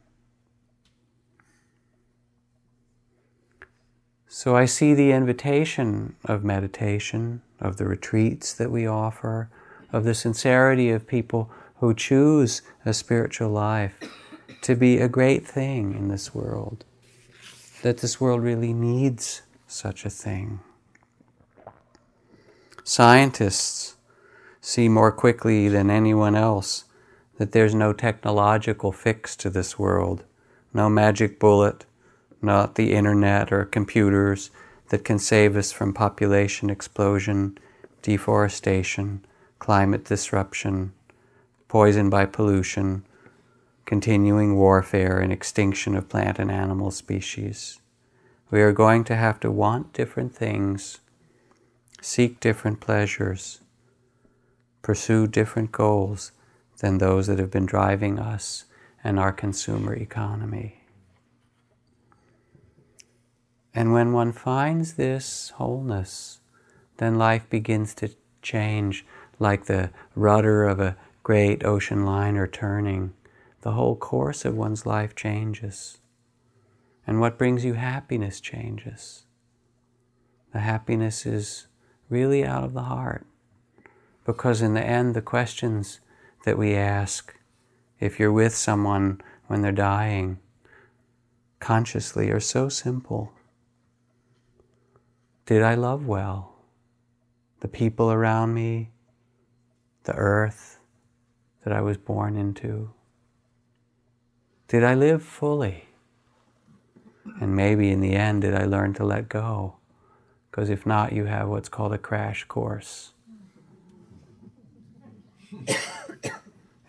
[4.28, 9.50] So I see the invitation of meditation, of the retreats that we offer,
[9.92, 13.96] of the sincerity of people who choose a spiritual life
[14.62, 16.84] to be a great thing in this world,
[17.82, 20.60] that this world really needs such a thing.
[22.84, 23.96] Scientists
[24.62, 26.86] see more quickly than anyone else
[27.38, 30.24] that there's no technological fix to this world,
[30.74, 31.86] no magic bullet,
[32.42, 34.52] not the internet or computers
[34.90, 37.58] that can save us from population explosion,
[38.02, 39.24] deforestation,
[39.60, 40.94] climate disruption,
[41.68, 43.04] poison by pollution,
[43.86, 47.80] continuing warfare, and extinction of plant and animal species.
[48.50, 51.00] We are going to have to want different things,
[52.02, 53.62] seek different pleasures,
[54.82, 56.32] pursue different goals
[56.80, 58.66] than those that have been driving us
[59.04, 60.84] and our consumer economy.
[63.74, 66.40] And when one finds this wholeness,
[66.98, 68.10] then life begins to
[68.42, 69.06] change
[69.40, 73.14] like the rudder of a great ocean liner turning.
[73.62, 76.00] The whole course of one's life changes.
[77.06, 79.26] And what brings you happiness changes.
[80.54, 81.68] The happiness is
[82.10, 83.28] really out of the heart.
[84.26, 86.00] Because in the end, the questions
[86.46, 87.36] that we ask,
[88.00, 90.40] if you're with someone when they're dying,
[91.60, 93.32] consciously are so simple.
[95.46, 96.56] Did I love well?
[97.62, 98.92] The people around me,
[100.04, 100.80] the earth
[101.64, 102.92] that I was born into?
[104.68, 105.86] Did I live fully?
[107.42, 109.76] And maybe in the end, did I learn to let go?
[110.50, 113.12] Because if not, you have what's called a crash course.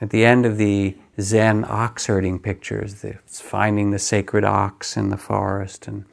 [0.00, 5.10] At the end of the Zen ox herding pictures, it's finding the sacred ox in
[5.10, 6.04] the forest and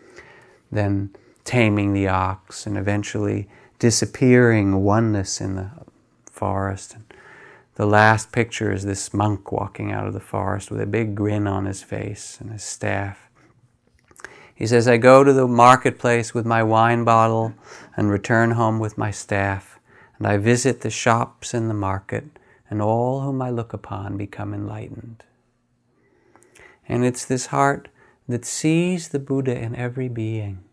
[0.72, 5.70] then taming the ox and eventually disappearing oneness in the
[6.32, 6.96] forest.
[6.96, 7.04] And
[7.76, 11.46] the last picture is this monk walking out of the forest with a big grin
[11.46, 13.30] on his face and his staff.
[14.56, 17.54] He says, I go to the marketplace with my wine bottle
[17.98, 19.78] and return home with my staff,
[20.18, 22.35] and I visit the shops in the market,
[22.70, 25.24] and all whom I look upon become enlightened.
[26.88, 27.90] And it's this heart
[28.28, 30.64] that sees the Buddha in every being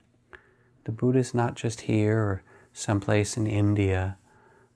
[0.85, 4.17] the Buddha is not just here or someplace in India,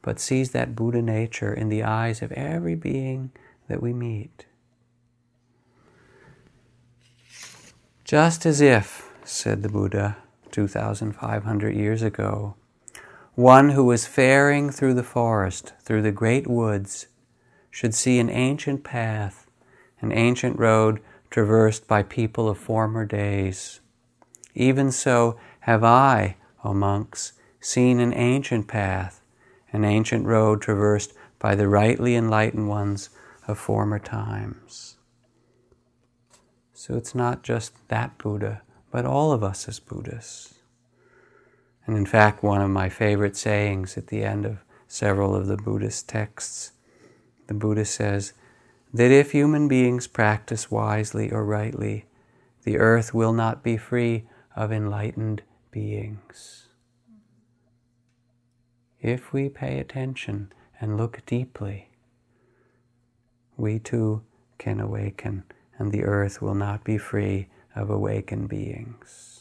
[0.02, 3.32] but sees that Buddha nature in the eyes of every being
[3.68, 4.46] that we meet.
[8.04, 10.18] Just as if, said the Buddha
[10.52, 12.54] 2,500 years ago,
[13.36, 17.06] one who was faring through the forest, through the great woods,
[17.70, 19.46] should see an ancient path,
[20.00, 23.80] an ancient road traversed by people of former days.
[24.54, 29.22] Even so, have I, O monks, seen an ancient path,
[29.70, 33.10] an ancient road traversed by the rightly enlightened ones
[33.46, 34.96] of former times.
[36.72, 40.55] So it's not just that Buddha, but all of us as Buddhists.
[41.86, 45.56] And in fact, one of my favorite sayings at the end of several of the
[45.56, 46.72] Buddhist texts,
[47.46, 48.32] the Buddha says
[48.92, 52.06] that if human beings practice wisely or rightly,
[52.64, 54.24] the earth will not be free
[54.56, 56.68] of enlightened beings.
[59.00, 61.90] If we pay attention and look deeply,
[63.56, 64.22] we too
[64.58, 65.44] can awaken,
[65.78, 69.35] and the earth will not be free of awakened beings.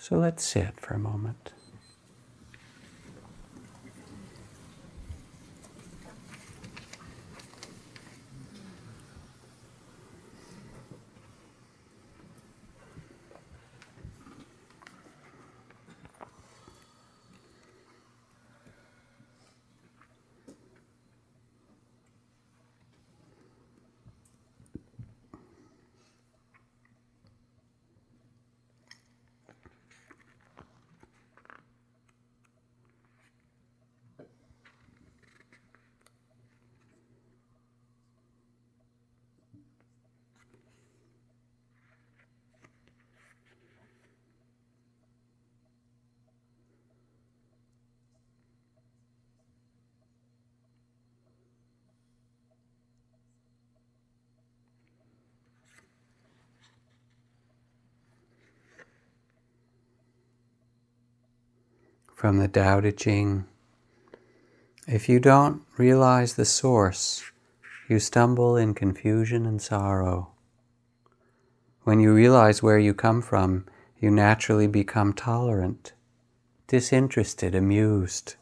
[0.00, 1.52] So let's sit for a moment.
[62.20, 63.46] From the Tao Te Ching.
[64.86, 67.24] If you don't realize the source,
[67.88, 70.28] you stumble in confusion and sorrow.
[71.84, 73.64] When you realize where you come from,
[73.98, 75.94] you naturally become tolerant,
[76.66, 78.34] disinterested, amused,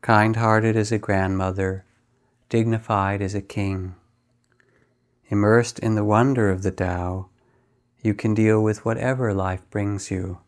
[0.00, 1.84] kind hearted as a grandmother,
[2.48, 3.94] dignified as a king.
[5.28, 7.28] Immersed in the wonder of the Tao,
[8.02, 10.40] you can deal with whatever life brings you,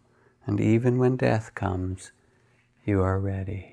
[0.46, 2.10] and even when death comes,
[2.84, 3.70] you are ready.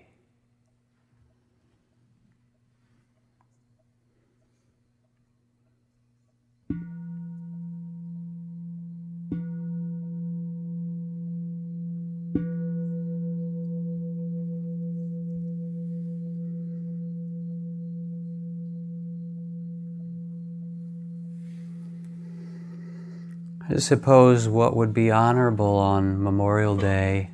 [23.69, 27.31] I suppose what would be honorable on Memorial Day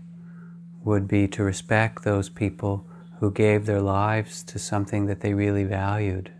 [0.87, 2.87] would be to respect those people
[3.19, 6.31] who gave their lives to something that they really valued,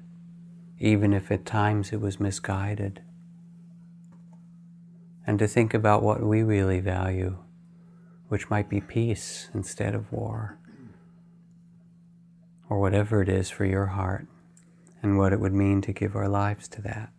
[0.80, 3.02] even if at times it was misguided.
[5.26, 7.40] And to think about what we really value,
[8.30, 10.58] which might be peace instead of war,
[12.70, 14.28] or whatever it is for your heart,
[15.04, 17.12] and what it would mean to give our lives to that.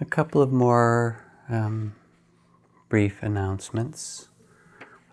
[0.00, 1.96] A couple of more um,
[2.88, 4.28] brief announcements.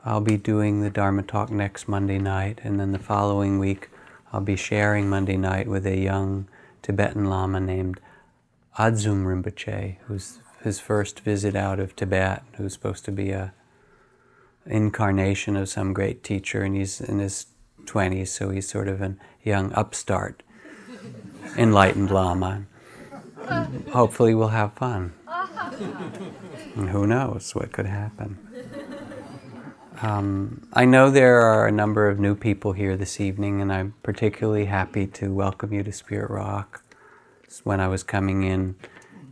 [0.06, 3.90] I'll be doing the Dharma talk next Monday night, and then the following week,
[4.32, 6.48] I'll be sharing Monday night with a young
[6.84, 8.00] Tibetan Lama named
[8.78, 13.56] Adzom Rinpoche, who's his first visit out of Tibet, who's supposed to be a
[14.68, 17.48] incarnation of some great teacher, and he's in his
[17.86, 20.44] 20s, so he's sort of a young upstart,
[21.58, 22.68] enlightened Lama
[23.92, 25.14] hopefully we'll have fun.
[26.76, 28.38] And who knows what could happen.
[30.02, 33.94] Um, I know there are a number of new people here this evening, and I'm
[34.04, 36.84] particularly happy to welcome you to Spirit Rock.
[37.64, 38.76] When I was coming in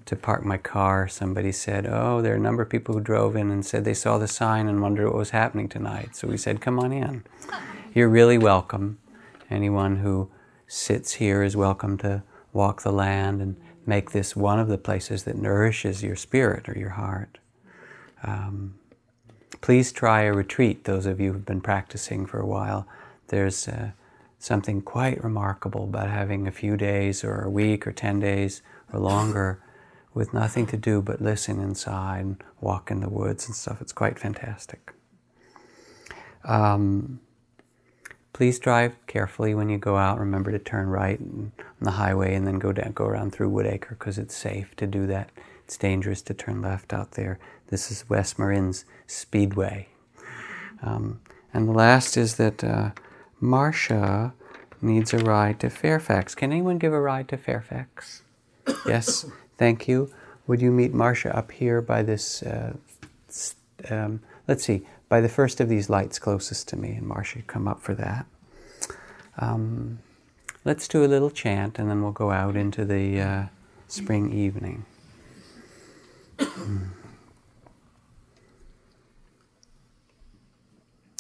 [0.06, 3.36] to park my car, somebody said, Oh, there are a number of people who drove
[3.36, 6.16] in and said they saw the sign and wondered what was happening tonight.
[6.16, 7.24] So we said, Come on in.
[7.94, 9.00] You're really welcome.
[9.50, 10.30] Anyone who
[10.66, 12.24] sits here is welcome to
[12.54, 16.78] walk the land and make this one of the places that nourishes your spirit or
[16.78, 17.38] your heart.
[18.24, 18.76] Um,
[19.62, 22.88] please try a retreat, those of you who've been practicing for a while.
[23.28, 23.92] There's uh,
[24.40, 28.62] something quite remarkable about having a few days or a week or 10 days
[28.92, 29.62] or longer
[30.14, 33.82] with nothing to do but listen inside and walk in the woods and stuff.
[33.82, 34.94] It's quite fantastic.
[36.44, 37.20] Um,
[38.34, 40.20] Please drive carefully when you go out.
[40.20, 43.90] Remember to turn right on the highway and then go down, go around through Woodacre
[43.90, 45.30] because it's safe to do that.
[45.66, 47.38] It's dangerous to turn left out there.
[47.68, 49.88] This is West Marin's Speedway.
[50.82, 51.22] Um,
[51.54, 52.92] and the last is that uh,
[53.40, 54.34] Marcia
[54.82, 56.34] needs a ride to Fairfax.
[56.34, 58.24] Can anyone give a ride to Fairfax?
[58.88, 59.26] yes,
[59.60, 60.12] thank you.
[60.48, 62.42] Would you meet Marcia up here by this?
[62.42, 62.74] Uh,
[63.90, 67.68] um, let's see by the first of these lights closest to me, and Marcia, come
[67.68, 68.26] up for that.
[69.38, 70.00] Um,
[70.66, 73.44] let's do a little chant, and then we'll go out into the uh,
[73.88, 74.88] spring evening.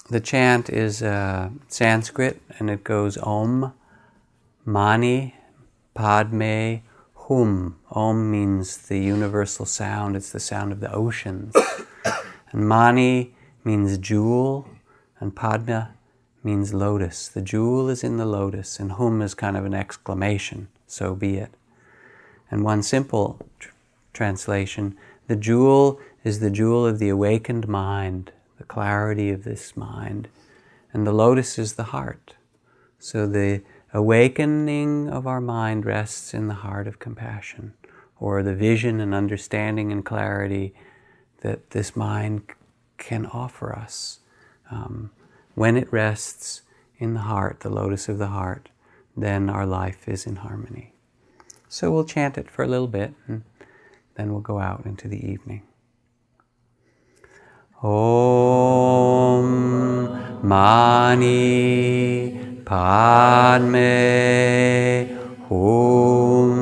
[0.09, 3.73] the chant is uh, Sanskrit, and it goes Om,
[4.65, 5.35] Mani,
[5.93, 6.77] Padme,
[7.27, 7.77] Hum.
[7.91, 11.55] Om means the universal sound, it's the sound of the oceans.
[12.51, 14.67] and Mani means jewel,
[15.19, 15.93] and Padma
[16.43, 17.27] means lotus.
[17.27, 21.37] The jewel is in the lotus, and hum is kind of an exclamation, so be
[21.37, 21.51] it.
[22.51, 23.69] And one simple tr-
[24.13, 24.97] translation
[25.27, 30.27] the jewel is the jewel of the awakened mind, the clarity of this mind,
[30.91, 32.35] and the lotus is the heart.
[32.99, 33.61] So the
[33.93, 37.73] awakening of our mind rests in the heart of compassion,
[38.19, 40.73] or the vision and understanding and clarity
[41.41, 42.41] that this mind
[43.03, 44.19] can offer us.
[44.71, 45.11] Um,
[45.55, 46.61] when it rests
[46.97, 48.69] in the heart, the lotus of the heart,
[49.15, 50.93] then our life is in harmony.
[51.67, 53.43] So we'll chant it for a little bit and
[54.15, 55.63] then we'll go out into the evening.
[57.81, 59.47] Om
[60.47, 61.41] Mani
[62.63, 63.77] Padme
[65.49, 66.53] Hum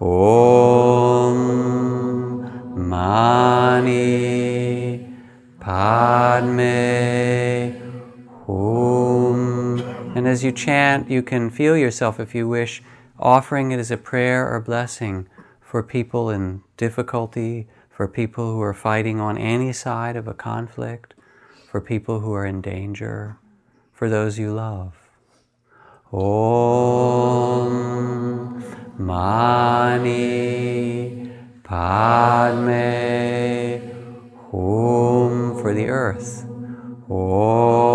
[0.00, 0.49] Om
[10.40, 12.82] as you chant, you can feel yourself, if you wish,
[13.18, 15.28] offering it as a prayer or blessing
[15.60, 21.12] for people in difficulty, for people who are fighting on any side of a conflict,
[21.70, 23.36] for people who are in danger,
[23.92, 24.94] for those you love.
[26.10, 26.24] Om
[28.96, 30.00] Mani
[31.64, 32.80] Padme
[34.50, 36.46] Hum for the earth.
[37.10, 37.89] Om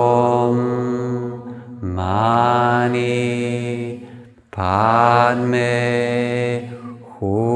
[2.16, 4.00] Mani
[4.50, 5.72] Padme
[7.20, 7.55] Hum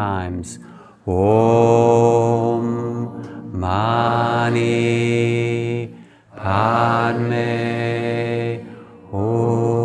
[0.00, 0.48] times.
[1.06, 2.64] Om
[3.62, 4.66] Mani
[6.36, 7.50] Padme
[9.12, 9.79] Hum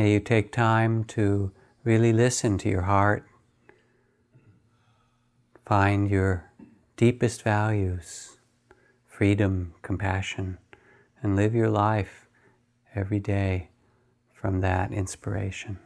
[0.00, 1.52] May you take time to
[1.84, 3.22] really listen to your heart,
[5.66, 6.50] find your
[6.96, 8.38] deepest values,
[9.06, 10.56] freedom, compassion,
[11.22, 12.30] and live your life
[12.94, 13.68] every day
[14.32, 15.78] from that inspiration.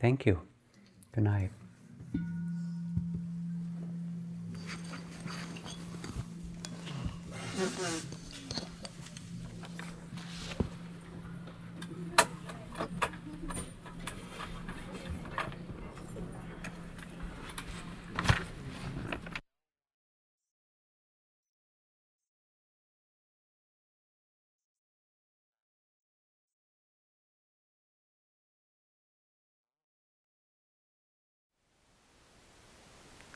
[0.00, 0.40] Thank you.
[1.12, 1.50] Good night.